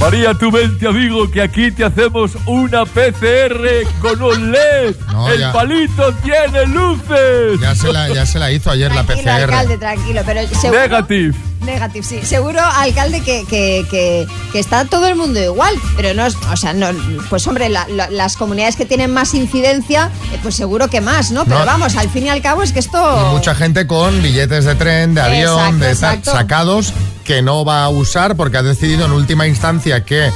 María, 0.01 0.35
tú 0.35 0.51
vente, 0.51 0.89
amigo, 0.89 1.31
que 1.31 1.41
aquí 1.41 1.71
te 1.71 1.85
hacemos 1.85 2.33
una 2.47 2.85
PCR 2.85 3.87
con 4.01 4.21
un 4.21 4.51
LED. 4.51 4.97
No, 5.13 5.29
El 5.29 5.39
ya. 5.41 5.53
palito 5.53 6.13
tiene 6.23 6.67
luces. 6.67 7.61
Ya 7.61 7.75
se 7.77 7.93
la, 7.93 8.09
ya 8.13 8.27
se 8.27 8.39
la 8.41 8.51
hizo 8.51 8.71
ayer 8.71 8.93
la 8.93 9.05
Tranquilo, 9.05 9.33
alcalde, 9.33 9.75
PCR. 9.75 9.81
tranquilo, 9.81 10.23
pero 10.27 10.41
seguro... 10.61 10.81
Negative. 10.81 11.35
Negativo, 11.65 12.05
sí. 12.07 12.21
Seguro, 12.25 12.61
alcalde, 12.61 13.21
que, 13.21 13.45
que, 13.49 13.87
que, 13.91 14.27
que 14.53 14.59
está 14.59 14.85
todo 14.85 15.07
el 15.09 15.17
mundo 15.17 15.43
igual. 15.43 15.75
Pero 15.97 16.15
no, 16.15 16.27
es- 16.27 16.37
o 16.53 16.57
sea, 16.57 16.73
no, 16.75 16.89
pues 17.31 17.47
hombre, 17.47 17.69
la- 17.69 17.87
la- 17.89 18.11
las 18.11 18.37
comunidades 18.37 18.77
que 18.77 18.85
tienen 18.85 19.13
más 19.13 19.35
incidencia, 19.35 20.11
eh, 20.33 20.39
pues 20.43 20.55
seguro 20.55 20.89
que 20.89 21.01
más, 21.01 21.31
¿no? 21.31 21.45
Pero 21.45 21.61
No. 21.61 21.67
vamos, 21.67 21.97
al 21.97 22.09
fin 22.11 22.27
y 22.27 22.29
al 22.29 22.43
cabo 22.43 22.63
es 22.63 22.73
que 22.73 22.81
esto... 22.81 23.29
mucha 23.33 23.55
gente 23.55 23.87
con 23.87 24.23
billetes 24.23 24.65
de 24.65 24.75
tren, 24.75 25.15
de 25.15 25.21
avión, 25.23 25.59
Exacto, 25.59 25.85
de 25.85 25.91
exacto. 25.91 26.33
sacados 26.33 26.93
que 27.25 27.41
no 27.43 27.65
va 27.65 27.85
a 27.85 27.89
usar 27.89 28.37
porque 28.37 28.59
ha 28.59 28.63
decidido 28.63 29.07
en 29.07 29.13
última 29.13 29.47
instancia 29.47 30.05
que. 30.05 30.31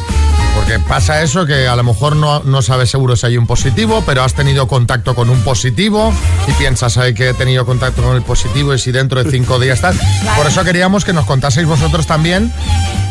Porque 0.68 0.84
pasa 0.86 1.22
eso, 1.22 1.46
que 1.46 1.66
a 1.66 1.74
lo 1.76 1.82
mejor 1.82 2.14
no, 2.14 2.40
no 2.40 2.60
sabes 2.60 2.90
seguro 2.90 3.16
si 3.16 3.24
hay 3.24 3.38
un 3.38 3.46
positivo, 3.46 4.02
pero 4.04 4.22
has 4.22 4.34
tenido 4.34 4.68
contacto 4.68 5.14
con 5.14 5.30
un 5.30 5.40
positivo 5.40 6.12
y 6.46 6.52
piensas, 6.52 6.92
¿sabes 6.92 7.14
que 7.14 7.30
he 7.30 7.32
tenido 7.32 7.64
contacto 7.64 8.02
con 8.02 8.14
el 8.14 8.20
positivo 8.20 8.74
y 8.74 8.78
si 8.78 8.92
dentro 8.92 9.24
de 9.24 9.30
cinco 9.30 9.58
días 9.58 9.80
tal? 9.80 9.98
Por 10.36 10.46
eso 10.46 10.62
queríamos 10.64 11.06
que 11.06 11.14
nos 11.14 11.24
contaseis 11.24 11.66
vosotros 11.66 12.06
también 12.06 12.52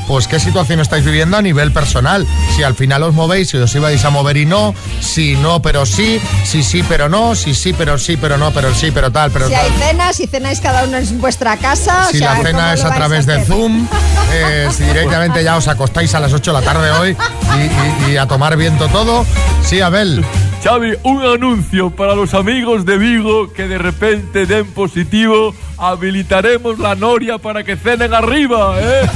pues 0.07 0.27
qué 0.27 0.39
situación 0.39 0.79
estáis 0.79 1.03
viviendo 1.05 1.37
a 1.37 1.41
nivel 1.41 1.71
personal. 1.71 2.25
Si 2.55 2.63
al 2.63 2.75
final 2.75 3.03
os 3.03 3.13
movéis, 3.13 3.49
si 3.49 3.57
os 3.57 3.73
ibais 3.75 4.03
a 4.05 4.09
mover 4.09 4.37
y 4.37 4.45
no, 4.45 4.73
si 5.01 5.35
no 5.35 5.61
pero 5.61 5.85
sí, 5.85 6.19
si 6.43 6.63
sí 6.63 6.83
pero 6.87 7.09
no, 7.09 7.35
si 7.35 7.53
sí 7.53 7.73
pero 7.73 7.97
sí 7.97 8.17
pero 8.17 8.37
no, 8.37 8.51
pero 8.51 8.73
sí 8.73 8.91
pero 8.91 9.11
tal, 9.11 9.31
pero 9.31 9.47
Si 9.47 9.53
tal. 9.53 9.65
hay 9.65 9.71
cenas, 9.79 10.15
si 10.15 10.27
cenáis 10.27 10.61
cada 10.61 10.85
uno 10.85 10.97
en 10.97 11.19
vuestra 11.21 11.57
casa. 11.57 12.07
o 12.07 12.11
Si 12.11 12.19
sea, 12.19 12.29
la 12.31 12.37
¿cómo 12.37 12.47
cena 12.47 12.73
es 12.73 12.83
a 12.85 12.93
través 12.95 13.25
de? 13.25 13.43
Zoom, 13.45 13.87
eh, 14.33 14.67
si 14.75 14.83
directamente 14.83 15.43
ya 15.43 15.57
os 15.57 15.67
acostáis 15.67 16.13
a 16.15 16.19
las 16.19 16.33
8 16.33 16.53
de 16.53 16.59
la 16.59 16.65
tarde 16.65 16.89
hoy 16.91 17.15
y, 17.57 18.09
y- 18.09 18.13
y 18.13 18.17
a 18.17 18.25
tomar 18.27 18.55
viento 18.57 18.87
todo. 18.87 19.25
Sí, 19.63 19.81
Abel. 19.81 20.23
Xavi, 20.63 20.93
un 21.03 21.21
anuncio 21.23 21.91
para 21.91 22.15
los 22.15 22.33
amigos 22.33 22.83
de 22.85 22.97
Vigo 22.97 23.53
que 23.53 23.67
de 23.67 23.77
repente 23.77 24.45
den 24.45 24.65
positivo. 24.67 25.53
Habilitaremos 25.77 26.79
la 26.79 26.95
noria 26.95 27.37
para 27.37 27.63
que 27.63 27.77
cenen 27.77 28.13
arriba, 28.13 28.75
¿eh? 28.79 29.09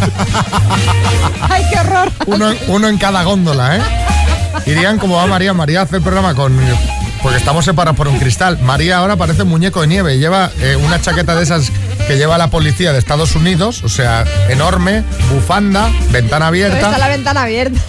¡Ay, 1.50 1.64
qué 1.72 1.80
horror! 1.80 2.12
Uno, 2.28 2.52
uno 2.68 2.88
en 2.88 2.98
cada 2.98 3.24
góndola, 3.24 3.78
¿eh? 3.78 3.82
Irían 4.66 5.00
como 5.00 5.16
va 5.16 5.26
María. 5.28 5.54
María 5.54 5.82
hace 5.82 5.98
el 5.98 6.02
programa 6.04 6.36
con. 6.36 6.58
Porque 7.24 7.38
estamos 7.38 7.66
separados 7.66 7.98
por 7.98 8.08
un 8.08 8.18
cristal. 8.20 8.60
María 8.62 8.98
ahora 8.98 9.16
parece 9.16 9.44
un 9.44 9.50
muñeco 9.50 9.82
de 9.82 9.88
nieve. 9.88 10.18
Lleva 10.18 10.50
eh, 10.60 10.76
una 10.76 11.00
chaqueta 11.02 11.36
de 11.36 11.44
esas 11.44 11.72
que 12.08 12.18
lleva 12.18 12.38
la 12.38 12.50
policía 12.50 12.94
de 12.94 13.00
Estados 13.00 13.36
Unidos, 13.36 13.84
o 13.84 13.90
sea, 13.90 14.26
enorme, 14.50 15.04
bufanda, 15.32 15.90
ventana 16.12 16.50
Pero 16.52 16.68
está 16.68 16.88
abierta. 16.88 16.98
la 16.98 17.08
ventana 17.08 17.42
abierta. 17.44 17.80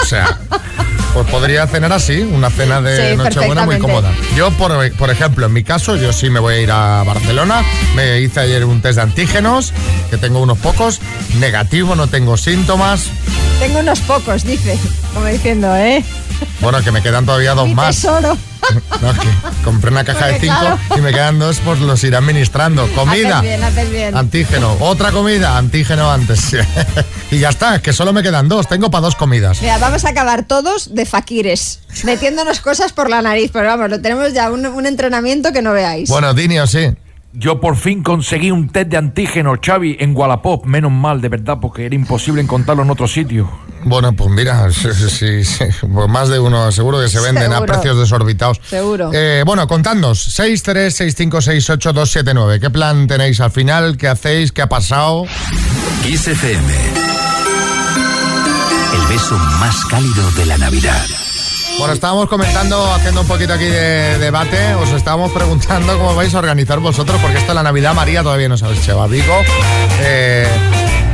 O 0.00 0.04
sea, 0.06 0.38
pues 1.12 1.26
podría 1.28 1.66
cenar 1.66 1.92
así, 1.92 2.20
una 2.20 2.50
cena 2.50 2.80
de 2.80 3.10
Sí, 3.10 3.16
Nochebuena 3.16 3.64
muy 3.64 3.78
cómoda. 3.78 4.12
Yo, 4.36 4.50
por, 4.52 4.92
por 4.92 5.10
ejemplo, 5.10 5.46
en 5.46 5.52
mi 5.52 5.64
caso, 5.64 5.96
yo 5.96 6.12
sí 6.12 6.30
me 6.30 6.40
voy 6.40 6.54
a 6.54 6.60
ir 6.60 6.70
a 6.70 7.02
Barcelona. 7.04 7.62
Me 7.94 8.20
hice 8.20 8.40
ayer 8.40 8.64
un 8.64 8.80
test 8.80 8.96
de 8.96 9.02
antígenos, 9.02 9.72
que 10.10 10.18
tengo 10.18 10.40
unos 10.40 10.58
pocos. 10.58 11.00
Negativo, 11.38 11.96
no 11.96 12.06
tengo 12.06 12.36
síntomas. 12.36 13.06
Tengo 13.58 13.80
unos 13.80 14.00
pocos, 14.00 14.44
dice. 14.44 14.78
Como 15.12 15.26
diciendo, 15.26 15.74
¿eh? 15.76 16.04
Bueno, 16.60 16.82
que 16.82 16.90
me 16.92 17.02
quedan 17.02 17.24
todavía 17.26 17.54
dos 17.54 17.66
Mi 17.68 17.74
más. 17.74 17.96
tesoro. 17.96 18.36
No, 19.02 19.12
que 19.14 19.26
compré 19.64 19.90
una 19.90 20.04
caja 20.04 20.26
de 20.26 20.38
cinco 20.38 20.54
claro. 20.60 20.78
y 20.96 21.00
me 21.00 21.12
quedan 21.12 21.40
dos, 21.40 21.58
pues 21.64 21.80
los 21.80 22.04
iré 22.04 22.16
administrando. 22.16 22.86
Comida, 22.94 23.38
Haces 23.38 23.42
bien, 23.42 23.64
haces 23.64 23.90
bien. 23.90 24.16
antígeno. 24.16 24.76
Otra 24.78 25.10
comida, 25.10 25.56
antígeno 25.58 26.08
antes. 26.08 26.54
y 27.32 27.38
ya 27.38 27.48
está, 27.48 27.74
es 27.76 27.82
que 27.82 27.92
solo 27.92 28.12
me 28.12 28.22
quedan 28.22 28.48
dos. 28.48 28.68
Tengo 28.68 28.88
para 28.88 29.02
dos 29.02 29.16
comidas. 29.16 29.60
Mira, 29.60 29.78
vamos 29.78 30.04
a 30.04 30.10
acabar 30.10 30.44
todos 30.44 30.94
de 30.94 31.04
faquires, 31.04 31.80
metiéndonos 32.04 32.60
cosas 32.60 32.92
por 32.92 33.10
la 33.10 33.22
nariz, 33.22 33.50
pero 33.52 33.66
vamos, 33.66 33.90
lo 33.90 34.00
tenemos 34.00 34.32
ya 34.34 34.50
un, 34.52 34.64
un 34.66 34.86
entrenamiento 34.86 35.52
que 35.52 35.62
no 35.62 35.72
veáis. 35.72 36.08
Bueno, 36.08 36.32
Dinio, 36.32 36.66
sí. 36.68 36.90
Yo 37.32 37.60
por 37.60 37.76
fin 37.76 38.02
conseguí 38.02 38.50
un 38.50 38.70
test 38.70 38.88
de 38.88 38.96
antígeno, 38.96 39.54
Xavi, 39.64 39.98
en 40.00 40.16
Wallapop. 40.16 40.66
Menos 40.66 40.90
mal, 40.90 41.20
de 41.20 41.28
verdad, 41.28 41.58
porque 41.60 41.86
era 41.86 41.94
imposible 41.94 42.42
encontrarlo 42.42 42.82
en 42.82 42.90
otro 42.90 43.06
sitio. 43.06 43.48
Bueno, 43.84 44.12
pues 44.12 44.30
mira, 44.30 44.68
sí, 44.72 44.88
sí, 44.92 45.08
sí, 45.08 45.44
sí. 45.44 45.66
Pues 45.92 46.08
más 46.08 46.28
de 46.28 46.40
uno 46.40 46.72
seguro 46.72 46.98
que 47.00 47.08
se 47.08 47.20
venden 47.20 47.52
a 47.52 47.60
precios 47.60 47.96
desorbitados. 47.98 48.60
Seguro. 48.64 49.10
Eh, 49.12 49.44
bueno, 49.46 49.68
contadnos, 49.68 50.36
636568279. 50.40 52.58
¿Qué 52.60 52.70
plan 52.70 53.06
tenéis 53.06 53.40
al 53.40 53.52
final? 53.52 53.96
¿Qué 53.96 54.08
hacéis? 54.08 54.50
¿Qué 54.50 54.62
ha 54.62 54.68
pasado? 54.68 55.24
Kiss 56.02 56.26
FM. 56.26 56.74
El 58.92 59.06
beso 59.08 59.38
más 59.60 59.84
cálido 59.86 60.28
de 60.32 60.46
la 60.46 60.58
Navidad. 60.58 61.06
Bueno, 61.80 61.94
estábamos 61.94 62.28
comentando, 62.28 62.92
haciendo 62.92 63.22
un 63.22 63.26
poquito 63.26 63.54
aquí 63.54 63.64
de 63.64 64.18
debate, 64.18 64.74
os 64.74 64.90
estábamos 64.90 65.32
preguntando 65.32 65.96
cómo 65.96 66.14
vais 66.14 66.34
a 66.34 66.38
organizar 66.38 66.78
vosotros, 66.78 67.18
porque 67.22 67.38
esto 67.38 67.54
la 67.54 67.62
Navidad 67.62 67.94
María 67.94 68.22
todavía 68.22 68.50
no 68.50 68.58
sabes, 68.58 68.82
Cheva 68.82 69.06
Vigo. 69.06 69.34
Eh, 70.02 70.46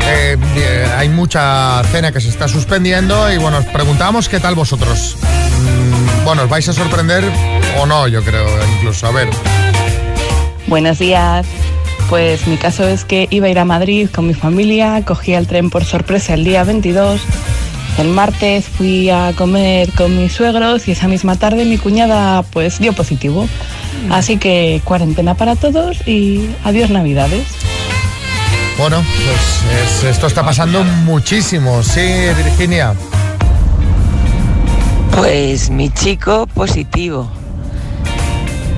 eh, 0.09 0.37
eh, 0.57 0.89
hay 0.97 1.09
mucha 1.09 1.85
cena 1.85 2.11
que 2.11 2.21
se 2.21 2.31
está 2.31 2.49
suspendiendo 2.49 3.33
y 3.33 3.39
bueno, 3.39 3.59
os 3.59 3.65
preguntábamos 3.67 4.29
qué 4.29 4.41
tal 4.41 4.57
vosotros. 4.57 5.17
Mm, 5.21 6.25
bueno, 6.25 6.43
os 6.43 6.49
vais 6.49 6.69
a 6.69 6.73
sorprender 6.73 7.23
o 7.79 7.87
no, 7.87 8.09
yo 8.09 8.25
creo, 8.25 8.49
incluso. 8.75 9.07
A 9.07 9.13
ver, 9.13 9.29
Buenos 10.67 10.99
días. 10.99 11.47
Pues 12.09 12.49
mi 12.49 12.57
caso 12.57 12.89
es 12.89 13.05
que 13.05 13.29
iba 13.31 13.47
a 13.47 13.51
ir 13.51 13.61
a 13.61 13.65
Madrid 13.65 14.09
con 14.13 14.27
mi 14.27 14.35
familia, 14.35 15.01
cogí 15.05 15.33
el 15.33 15.47
tren 15.47 15.71
por 15.71 15.85
sorpresa 15.85 16.35
el 16.35 16.43
día 16.43 16.65
22. 16.65 17.21
El 17.99 18.09
martes 18.09 18.67
fui 18.67 19.09
a 19.09 19.33
comer 19.35 19.91
con 19.93 20.17
mis 20.19 20.33
suegros 20.33 20.87
y 20.87 20.93
esa 20.93 21.09
misma 21.09 21.37
tarde 21.37 21.65
mi 21.65 21.79
cuñada 21.79 22.43
pues 22.43 22.79
dio 22.79 22.93
positivo. 22.93 23.49
Así 24.11 24.37
que 24.37 24.81
cuarentena 24.85 25.35
para 25.35 25.57
todos 25.57 26.07
y 26.07 26.51
adiós 26.65 26.91
navidades. 26.91 27.45
bueno, 28.79 29.03
pues 29.03 30.03
es- 30.05 30.05
esto 30.05 30.27
está 30.27 30.45
pasando 30.45 30.85
muchísimo. 30.85 31.83
Sí, 31.83 32.03
Virginia. 32.37 32.93
Pues 35.15 35.71
mi 35.71 35.89
chico 35.91 36.47
positivo. 36.47 37.31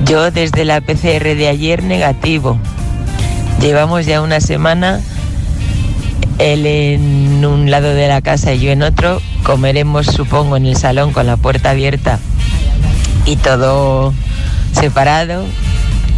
Yo 0.04 0.30
desde 0.30 0.64
la 0.64 0.80
PCR 0.80 1.34
de 1.34 1.48
ayer 1.48 1.82
negativo. 1.82 2.56
Llevamos 3.60 4.06
ya 4.06 4.20
una 4.22 4.40
semana, 4.40 5.00
él 6.38 6.66
en 6.66 7.44
un 7.44 7.70
lado 7.70 7.88
de 7.94 8.08
la 8.08 8.20
casa 8.22 8.52
y 8.52 8.60
yo 8.60 8.70
en 8.70 8.82
otro. 8.82 9.20
Comeremos, 9.42 10.06
supongo, 10.06 10.56
en 10.56 10.66
el 10.66 10.76
salón 10.76 11.12
con 11.12 11.26
la 11.26 11.36
puerta 11.36 11.70
abierta 11.70 12.18
y 13.24 13.36
todo 13.36 14.12
separado. 14.72 15.44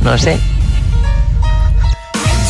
No 0.03 0.17
sé. 0.19 0.39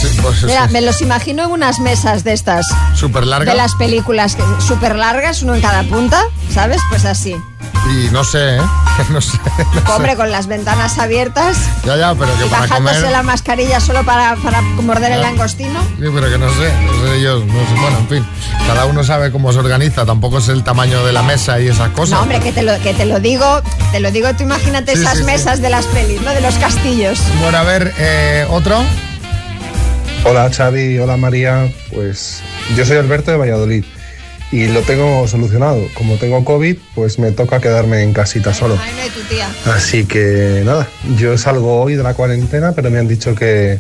Sí, 0.01 0.09
pues, 0.23 0.43
Mira, 0.45 0.67
sí, 0.67 0.73
me 0.73 0.81
los 0.81 1.03
imagino 1.03 1.45
en 1.45 1.51
unas 1.51 1.79
mesas 1.81 2.25
de 2.25 2.33
estas, 2.33 2.67
súper 2.95 3.27
larga. 3.27 3.51
de 3.53 3.57
las 3.59 3.75
películas 3.75 4.35
que- 4.35 4.43
súper 4.67 4.97
largas, 4.97 5.43
uno 5.43 5.55
en 5.55 5.61
cada 5.61 5.83
punta, 5.83 6.23
¿sabes? 6.55 6.81
Pues 6.89 7.05
así. 7.05 7.37
Y 7.93 8.11
no 8.11 8.25
sé, 8.25 8.57
¿eh? 8.57 8.61
No 9.11 9.21
sé. 9.21 9.39
no 9.75 9.97
sé. 10.07 10.17
Con 10.17 10.31
las 10.31 10.47
ventanas 10.47 10.99
abiertas 10.99 11.57
Ya, 11.85 11.97
ya, 11.97 12.15
pero 12.15 12.37
que 12.39 12.47
y 12.47 12.49
para 12.49 12.63
bajándose 12.63 12.97
comer... 12.97 13.13
la 13.13 13.23
mascarilla 13.23 13.81
solo 13.81 14.05
para, 14.05 14.37
para 14.37 14.61
morder 14.61 15.13
el 15.13 15.21
langostino. 15.23 15.81
Sí, 15.99 16.05
pero 16.15 16.29
que 16.31 16.39
no 16.39 16.49
sé, 16.51 16.73
no 16.85 17.07
sé 17.09 17.21
yo, 17.23 17.39
no 17.45 17.53
sé, 17.53 17.75
bueno, 17.81 17.99
en 17.99 18.09
fin, 18.09 18.27
cada 18.67 18.85
uno 18.87 19.03
sabe 19.03 19.31
cómo 19.33 19.53
se 19.53 19.59
organiza, 19.59 20.05
tampoco 20.05 20.39
es 20.39 20.49
el 20.49 20.63
tamaño 20.65 21.05
de 21.05 21.13
la 21.13 21.23
mesa 21.23 21.59
y 21.61 21.69
esas 21.69 21.89
cosas. 21.91 22.11
No, 22.17 22.23
hombre, 22.23 22.41
que 22.41 22.53
te 22.53 22.63
lo, 22.63 22.79
que 22.81 22.93
te 22.95 23.07
lo 23.07 23.21
digo, 23.21 23.63
te 23.93 24.01
lo 24.01 24.11
digo, 24.11 24.29
tú 24.35 24.43
imagínate 24.45 24.95
Sí, 24.95 25.01
esas 25.03 25.15
sí, 25.15 25.19
sí. 25.21 25.25
mesas 25.25 25.61
de 25.63 25.71
las 25.71 25.87
pelis, 25.87 26.21
¿no? 26.23 26.31
De 26.33 26.41
los 26.41 26.55
castillos. 26.57 27.21
Bueno, 27.41 27.59
a 27.59 27.63
ver, 27.63 27.93
eh, 27.99 28.47
otro. 28.51 28.79
Hola 30.25 30.51
Xavi, 30.55 30.99
hola 30.99 31.17
María. 31.17 31.73
Pues 31.95 32.43
yo 32.77 32.85
soy 32.85 32.99
Alberto 32.99 33.31
de 33.31 33.39
Valladolid 33.39 33.85
y 34.53 34.67
lo 34.69 34.83
tengo 34.83 35.27
solucionado. 35.29 35.87
Como 35.95 36.17
tengo 36.17 36.45
COVID, 36.45 36.77
pues 36.95 37.19
me 37.19 37.33
toca 37.33 37.61
quedarme 37.61 38.03
en 38.03 38.13
casita 38.13 38.53
solo. 38.53 38.79
Así 39.67 40.05
que 40.05 40.63
nada, 40.65 40.89
yo 41.19 41.37
salgo 41.39 41.81
hoy 41.81 41.95
de 41.95 42.03
la 42.03 42.15
cuarentena, 42.15 42.73
pero 42.73 42.91
me 42.91 42.99
han 42.99 43.09
dicho 43.09 43.35
que 43.35 43.79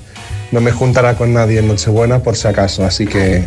no 0.53 0.61
me 0.61 0.73
juntará 0.73 1.15
con 1.17 1.33
nadie 1.33 1.61
en 1.61 1.69
Nochebuena 1.69 2.21
por 2.21 2.37
si 2.37 2.49
acaso. 2.49 2.85
Así 2.85 3.07
que 3.07 3.47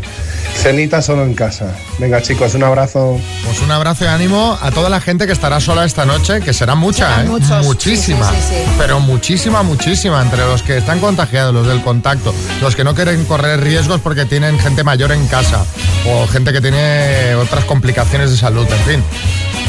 cenita 0.56 1.02
solo 1.02 1.24
en 1.24 1.34
casa. 1.34 1.76
Venga 2.00 2.22
chicos, 2.22 2.54
un 2.56 2.64
abrazo. 2.64 3.20
Pues 3.46 3.62
un 3.62 3.72
abrazo 3.72 4.06
y 4.06 4.08
ánimo 4.08 4.58
a 4.62 4.72
toda 4.72 4.90
la 4.90 5.02
gente 5.02 5.26
que 5.28 5.34
estará 5.34 5.60
sola 5.60 5.86
esta 5.86 6.06
noche, 6.06 6.42
que 6.42 6.54
será 6.54 6.76
mucha, 6.76 7.22
¿eh? 7.22 7.26
muchos. 7.26 7.66
muchísima, 7.66 8.30
Sí, 8.30 8.36
sí, 8.36 8.42
sí, 8.50 8.56
sí. 8.66 8.72
pero 8.78 9.00
muchísima, 9.00 9.64
muchísima, 9.64 10.22
entre 10.22 10.40
los 10.46 10.64
que 10.64 10.78
están 10.78 11.00
contagiados, 11.00 11.54
los 11.54 11.68
del 11.68 11.82
contacto, 11.82 12.34
los 12.62 12.76
que 12.76 12.84
no 12.84 12.96
quieren 12.96 13.26
correr 13.26 13.60
riesgos 13.62 14.00
porque 14.02 14.26
tienen 14.26 14.58
gente 14.60 14.84
mayor 14.84 15.12
en 15.12 15.28
casa 15.28 15.66
o 16.08 16.28
gente 16.28 16.54
que 16.54 16.62
tiene 16.62 17.36
otras 17.36 17.66
complicaciones 17.66 18.32
de 18.32 18.38
salud, 18.38 18.68
en 18.70 18.92
fin, 18.94 19.04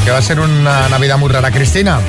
que 0.03 0.11
va 0.11 0.17
a 0.17 0.21
ser 0.21 0.39
una 0.39 0.87
Navidad 0.89 1.17
muy 1.17 1.29
rara. 1.29 1.51
Cristina. 1.51 1.99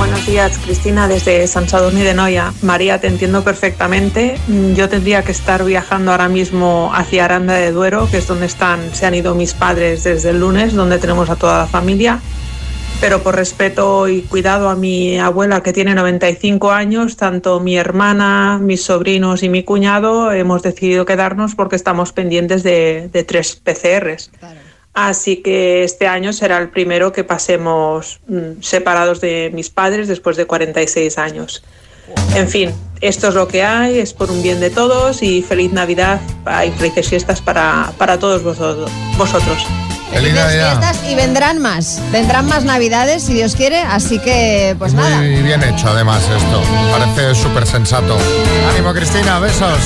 Buenos 0.00 0.24
días, 0.24 0.58
Cristina, 0.64 1.08
desde 1.08 1.46
San 1.46 1.68
Sadurní 1.68 2.00
de 2.00 2.14
Noia. 2.14 2.54
María, 2.62 2.98
te 3.02 3.06
entiendo 3.06 3.44
perfectamente. 3.44 4.38
Mm, 4.48 4.72
Yo 4.72 4.88
tendría 4.88 5.22
que 5.22 5.30
estar 5.30 5.62
viajando 5.62 6.10
ahora 6.10 6.30
mismo 6.30 6.90
hacia 6.94 7.26
Aranda 7.26 7.52
de 7.52 7.70
Duero, 7.70 8.08
que 8.10 8.16
es 8.16 8.26
donde 8.26 8.46
están, 8.46 8.94
se 8.94 9.04
han 9.04 9.14
ido 9.14 9.34
mis 9.34 9.52
padres 9.52 10.02
desde 10.02 10.30
el 10.30 10.40
lunes, 10.40 10.72
donde 10.72 10.98
tenemos 10.98 11.28
a 11.28 11.36
toda 11.36 11.58
la 11.58 11.66
familia. 11.66 12.18
Pero 12.98 13.22
por 13.22 13.36
respeto 13.36 14.08
y 14.08 14.22
cuidado 14.22 14.70
a 14.70 14.74
mi 14.74 15.18
abuela, 15.18 15.62
que 15.62 15.74
tiene 15.74 15.94
95 15.94 16.70
años, 16.70 17.18
tanto 17.18 17.60
mi 17.60 17.76
hermana, 17.76 18.58
mis 18.58 18.82
sobrinos 18.82 19.42
y 19.42 19.50
mi 19.50 19.64
cuñado 19.64 20.32
hemos 20.32 20.62
decidido 20.62 21.04
quedarnos 21.04 21.54
porque 21.54 21.76
estamos 21.76 22.14
pendientes 22.14 22.62
de, 22.62 23.10
de 23.12 23.22
tres 23.22 23.54
PCRs. 23.54 24.30
Así 24.92 25.36
que 25.36 25.84
este 25.84 26.06
año 26.06 26.32
será 26.32 26.58
el 26.58 26.70
primero 26.70 27.12
que 27.12 27.22
pasemos 27.24 28.20
mm, 28.26 28.60
separados 28.60 29.20
de 29.20 29.50
mis 29.54 29.70
padres 29.70 30.08
después 30.08 30.36
de 30.36 30.46
46 30.46 31.16
años. 31.18 31.62
En 32.34 32.48
fin, 32.48 32.72
esto 33.00 33.28
es 33.28 33.34
lo 33.34 33.46
que 33.46 33.62
hay, 33.62 33.98
es 33.98 34.12
por 34.12 34.30
un 34.30 34.42
bien 34.42 34.58
de 34.58 34.70
todos 34.70 35.22
y 35.22 35.42
feliz 35.42 35.72
Navidad 35.72 36.20
y 36.66 36.70
felices 36.72 37.08
fiestas 37.08 37.40
para, 37.40 37.92
para 37.98 38.18
todos 38.18 38.42
vosotros. 38.42 39.64
Felices 40.12 40.52
fiestas 40.52 41.00
y 41.08 41.14
vendrán 41.14 41.60
más. 41.60 42.00
Vendrán 42.10 42.46
más 42.46 42.64
navidades, 42.64 43.22
si 43.22 43.32
Dios 43.32 43.54
quiere, 43.54 43.78
así 43.80 44.18
que, 44.18 44.74
pues 44.78 44.92
Muy 44.92 45.04
nada. 45.04 45.20
bien 45.20 45.62
hecho, 45.62 45.88
además, 45.88 46.22
esto. 46.24 46.62
Parece 46.90 47.34
súper 47.40 47.66
sensato. 47.66 48.18
Ánimo, 48.70 48.92
Cristina, 48.92 49.38
besos. 49.38 49.78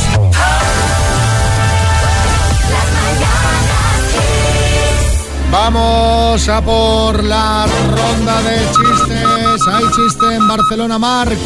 Vamos 5.56 6.48
a 6.48 6.60
por 6.60 7.22
la 7.22 7.64
ronda 7.66 8.42
de 8.42 8.58
chistes. 8.72 9.68
Hay 9.68 9.84
chiste 9.84 10.34
en 10.34 10.48
Barcelona, 10.48 10.98
Marc. 10.98 11.38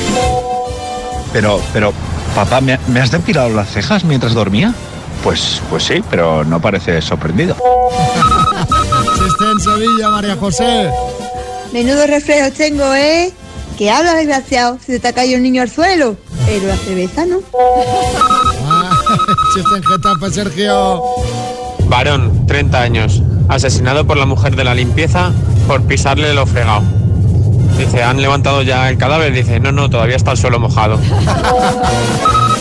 Pero, 1.31 1.61
pero, 1.75 1.93
papá, 2.35 2.63
¿me, 2.63 2.81
me 2.89 3.01
has 3.01 3.11
depilado 3.11 3.51
las 3.51 3.69
cejas 3.71 4.05
mientras 4.05 4.33
dormía? 4.33 4.73
Pues, 5.23 5.61
pues 5.69 5.85
sí, 5.85 6.03
pero 6.09 6.43
no 6.43 6.59
pareces 6.59 7.05
sorprendido. 7.05 7.55
Chiste 9.19 9.45
en 9.53 9.61
Sevilla, 9.61 10.09
María 10.09 10.37
José. 10.37 10.91
Menudo 11.75 12.07
reflejo 12.07 12.51
tengo, 12.51 12.95
¿eh? 12.95 13.31
Que 13.77 13.91
hablas, 13.91 14.17
desgraciado, 14.17 14.79
se 14.85 14.99
te 14.99 15.09
ha 15.09 15.13
caído 15.13 15.37
un 15.37 15.43
niño 15.43 15.61
al 15.61 15.71
suelo. 15.71 16.17
Pero 16.47 16.67
la 16.67 16.79
cerveza 16.79 17.27
no. 17.27 17.41
Chiste 19.55 19.77
en 19.77 19.83
Getafe, 19.83 20.31
Sergio. 20.31 21.03
Varón, 21.89 22.47
30 22.47 22.81
años, 22.81 23.23
asesinado 23.49 24.07
por 24.07 24.17
la 24.17 24.27
mujer 24.27 24.57
de 24.57 24.65
la 24.65 24.75
limpieza 24.75 25.33
por 25.67 25.83
pisarle 25.83 26.33
lo 26.35 26.47
fregado. 26.47 26.83
Dice, 27.77 28.03
¿han 28.03 28.21
levantado 28.21 28.63
ya 28.63 28.89
el 28.89 28.99
cadáver? 28.99 29.33
Dice, 29.33 29.61
no, 29.61 29.71
no, 29.73 29.89
todavía 29.89 30.17
está 30.17 30.33
el 30.33 30.39
suelo 30.39 30.59
mojado. 30.59 30.99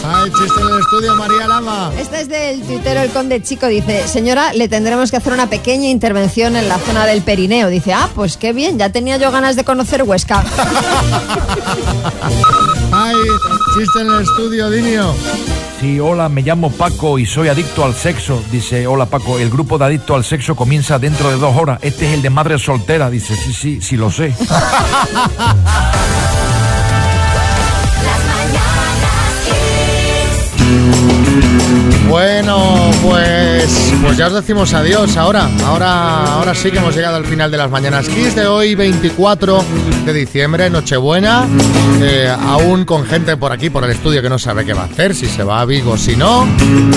Hay 0.05 0.29
chiste 0.31 0.61
en 0.61 0.67
el 0.67 0.79
estudio, 0.79 1.15
María 1.15 1.47
Lama. 1.47 1.91
Este 1.99 2.21
es 2.21 2.29
del 2.29 2.61
tuitero 2.61 3.01
El 3.01 3.09
Conde 3.09 3.41
Chico. 3.41 3.67
Dice, 3.67 4.07
señora, 4.07 4.53
le 4.53 4.69
tendremos 4.69 5.11
que 5.11 5.17
hacer 5.17 5.33
una 5.33 5.49
pequeña 5.49 5.89
intervención 5.89 6.55
en 6.55 6.69
la 6.69 6.77
zona 6.77 7.05
del 7.05 7.21
perineo. 7.23 7.67
Dice, 7.69 7.93
ah, 7.93 8.09
pues 8.15 8.37
qué 8.37 8.53
bien, 8.53 8.77
ya 8.77 8.89
tenía 8.89 9.17
yo 9.17 9.31
ganas 9.31 9.55
de 9.55 9.63
conocer 9.63 10.03
Huesca. 10.03 10.43
Hay 12.91 13.15
chiste 13.77 14.01
en 14.01 14.07
el 14.07 14.21
estudio, 14.21 14.69
Dinio. 14.69 15.13
Sí, 15.79 15.99
hola, 15.99 16.27
me 16.27 16.41
llamo 16.41 16.71
Paco 16.71 17.19
y 17.19 17.25
soy 17.27 17.49
adicto 17.49 17.85
al 17.85 17.93
sexo. 17.93 18.41
Dice, 18.51 18.87
hola 18.87 19.05
Paco, 19.05 19.37
el 19.37 19.49
grupo 19.51 19.77
de 19.77 19.85
adicto 19.85 20.15
al 20.15 20.23
sexo 20.23 20.55
comienza 20.55 20.97
dentro 20.97 21.29
de 21.29 21.37
dos 21.37 21.55
horas. 21.55 21.79
Este 21.83 22.07
es 22.07 22.13
el 22.15 22.23
de 22.23 22.31
madre 22.31 22.57
soltera. 22.57 23.11
Dice, 23.11 23.35
sí, 23.35 23.53
sí, 23.53 23.79
sí 23.81 23.95
lo 23.95 24.09
sé. 24.09 24.33
Bueno, 32.09 32.91
pues, 33.03 33.86
pues 34.03 34.17
ya 34.17 34.27
os 34.27 34.33
decimos 34.33 34.73
adiós 34.73 35.17
ahora. 35.17 35.49
Ahora, 35.65 36.33
ahora 36.33 36.55
sí 36.55 36.71
que 36.71 36.77
hemos 36.77 36.95
llegado 36.95 37.17
al 37.17 37.25
final 37.25 37.51
de 37.51 37.57
las 37.57 37.69
mañanas 37.69 38.07
Kiss 38.07 38.35
de 38.35 38.47
hoy, 38.47 38.75
24 38.75 39.63
de 40.05 40.13
diciembre, 40.13 40.69
Nochebuena. 40.69 41.45
Eh, 42.01 42.33
aún 42.47 42.85
con 42.85 43.05
gente 43.05 43.35
por 43.37 43.51
aquí, 43.51 43.69
por 43.69 43.83
el 43.83 43.91
estudio, 43.91 44.21
que 44.21 44.29
no 44.29 44.39
sabe 44.39 44.65
qué 44.65 44.73
va 44.73 44.83
a 44.83 44.85
hacer, 44.85 45.15
si 45.15 45.25
se 45.27 45.43
va 45.43 45.61
a 45.61 45.65
Vigo, 45.65 45.97
si 45.97 46.15
no. 46.15 46.47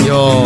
Yo 0.05 0.43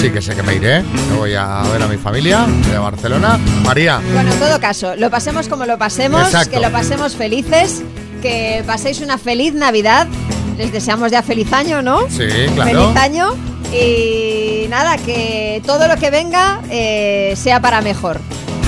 sí 0.00 0.10
que 0.10 0.20
sé 0.20 0.34
que 0.34 0.42
me 0.42 0.54
iré. 0.56 0.82
Me 1.10 1.16
voy 1.16 1.34
a 1.34 1.62
ver 1.72 1.82
a 1.82 1.86
mi 1.88 1.96
familia 1.96 2.46
de 2.70 2.78
Barcelona. 2.78 3.38
María, 3.64 4.00
Bueno, 4.12 4.32
en 4.32 4.38
todo 4.38 4.60
caso, 4.60 4.94
lo 4.96 5.10
pasemos 5.10 5.48
como 5.48 5.64
lo 5.66 5.78
pasemos, 5.78 6.22
Exacto. 6.22 6.50
que 6.50 6.60
lo 6.60 6.70
pasemos 6.70 7.14
felices, 7.16 7.82
que 8.20 8.62
paséis 8.66 9.00
una 9.00 9.18
feliz 9.18 9.54
Navidad. 9.54 10.06
Les 10.58 10.70
deseamos 10.70 11.10
ya 11.10 11.22
feliz 11.22 11.50
año, 11.52 11.80
¿no? 11.80 12.02
sí, 12.10 12.26
claro. 12.54 12.92
Feliz 12.92 12.96
año. 12.96 13.51
Y 13.72 14.66
nada, 14.68 14.98
que 14.98 15.62
todo 15.66 15.88
lo 15.88 15.96
que 15.96 16.10
venga 16.10 16.60
eh, 16.70 17.34
sea 17.36 17.60
para 17.60 17.80
mejor. 17.80 18.18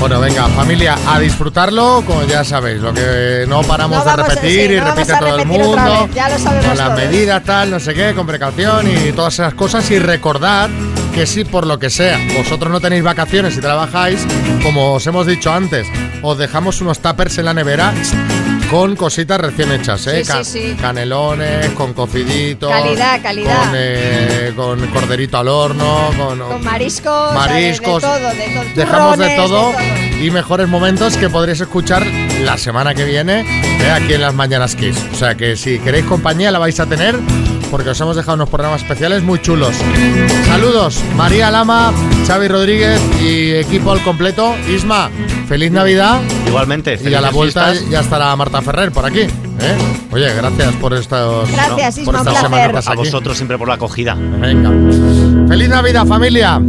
Bueno, 0.01 0.19
venga, 0.21 0.49
familia, 0.49 0.97
a 1.07 1.21
disfrutarlo, 1.21 2.03
como 2.07 2.25
ya 2.25 2.43
sabéis, 2.43 2.81
lo 2.81 2.93
que 2.93 3.45
no 3.49 3.63
paramos 3.63 3.99
No 3.99 4.05
de 4.05 4.11
a- 4.11 4.17
repetir 4.17 4.69
sí, 4.71 4.75
y 4.77 4.81
no 4.81 4.87
repite 4.87 5.13
a 5.13 5.19
todo 5.21 5.39
el 5.39 5.47
mundo. 5.47 5.77
vez, 6.07 6.15
ya 6.15 6.29
lo 6.29 6.39
sabemos 6.39 6.67
Con 6.67 6.77
las 6.77 6.87
todos. 6.89 6.99
medidas, 6.99 7.45
tal, 7.45 7.71
no 7.71 7.79
sé 7.81 7.95
qué, 7.95 8.13
con 8.15 8.27
precaución 8.27 8.87
y 8.91 9.13
todas 9.13 9.35
esas 9.35 9.55
cosas. 9.55 9.89
Y 9.93 9.99
recordad 10.01 10.69
que 11.15 11.27
si 11.27 11.45
por 11.45 11.67
lo 11.67 11.79
que 11.79 11.91
sea 11.91 12.19
vosotros 12.37 12.73
no 12.73 12.81
tenéis 12.81 13.05
vacaciones 13.05 13.57
y 13.57 13.61
trabajáis, 13.61 14.27
como 14.65 14.95
os 14.95 15.07
hemos 15.07 15.27
dicho 15.27 15.53
antes, 15.53 15.87
os 16.23 16.37
dejamos 16.39 16.81
unos 16.81 16.99
tuppers 16.99 17.39
en 17.39 17.45
la 17.45 17.55
nevera 17.55 17.95
con 18.75 18.97
cositas 18.97 19.41
recién 19.41 19.71
hechas, 19.71 20.05
¿eh? 20.09 20.25
Sí, 20.25 20.33
sí, 20.43 20.45
sí. 20.71 20.77
Canelones, 20.81 21.69
con 21.75 21.93
cociditos. 21.95 22.69
Calidad, 22.73 23.23
calidad. 23.23 23.57
Con, 23.67 23.71
eh, 23.77 24.53
con 24.57 24.87
corderito 24.89 25.39
al 25.39 25.47
horno, 25.47 26.11
con, 26.19 26.41
Con 26.41 26.65
mariscos, 26.65 27.31
de- 27.31 27.39
Mariscos. 27.39 28.03
de, 28.03 28.09
todo, 28.09 28.19
de 28.31 28.49
todo. 28.53 28.65
Dejamos 28.75 29.19
de 29.19 29.37
todo 29.37 29.73
y 30.21 30.29
mejores 30.33 30.67
momentos 30.67 31.17
que 31.17 31.29
podréis 31.29 31.61
escuchar 31.61 32.05
la 32.43 32.59
semana 32.59 32.95
que 32.97 33.05
viene 33.05 33.43
eh, 33.81 33.91
aquí 33.93 34.15
en 34.15 34.23
las 34.23 34.35
Mañanas 34.35 34.75
Kiss. 34.75 34.97
O 35.13 35.15
sea 35.15 35.37
que 35.37 35.55
si 35.55 35.79
queréis 35.79 36.07
compañía 36.07 36.51
la 36.51 36.59
vais 36.59 36.81
a 36.81 36.87
tener 36.87 37.15
porque 37.71 37.91
os 37.91 38.01
hemos 38.01 38.17
dejado 38.17 38.35
unos 38.35 38.49
programas 38.49 38.83
especiales 38.83 39.23
muy 39.23 39.41
chulos. 39.41 39.77
Saludos, 40.47 41.01
María 41.15 41.49
Lama, 41.53 41.93
Xavi 42.27 42.49
Rodríguez 42.49 43.01
y 43.23 43.53
equipo 43.53 43.93
al 43.93 44.03
completo. 44.03 44.57
Isma, 44.69 45.11
feliz 45.47 45.71
Navidad. 45.71 46.21
Igualmente. 46.47 46.99
Y 47.03 47.15
a 47.15 47.21
la 47.21 47.31
vuelta 47.31 47.67
fiestas. 47.71 47.91
ya 47.91 48.01
estará 48.01 48.35
Marta 48.37 48.63
Ferrer 48.63 48.91
por 48.93 49.05
aquí. 49.05 49.21
¿eh? 49.21 49.29
Oye, 50.11 50.35
gracias 50.35 50.75
por 50.77 50.95
estos 50.95 51.51
Gracias, 51.51 51.95
por 51.97 52.03
Isma, 52.03 52.13
un 52.13 52.17
estas 52.29 52.33
placer. 52.35 52.51
semanitas 52.51 52.89
A 52.89 52.95
vosotros 52.95 53.37
siempre 53.37 53.59
por 53.59 53.69
la 53.69 53.75
acogida. 53.75 54.15
Venga. 54.15 54.71
Feliz 55.49 55.69
Navidad, 55.69 56.07
familia. 56.07 56.61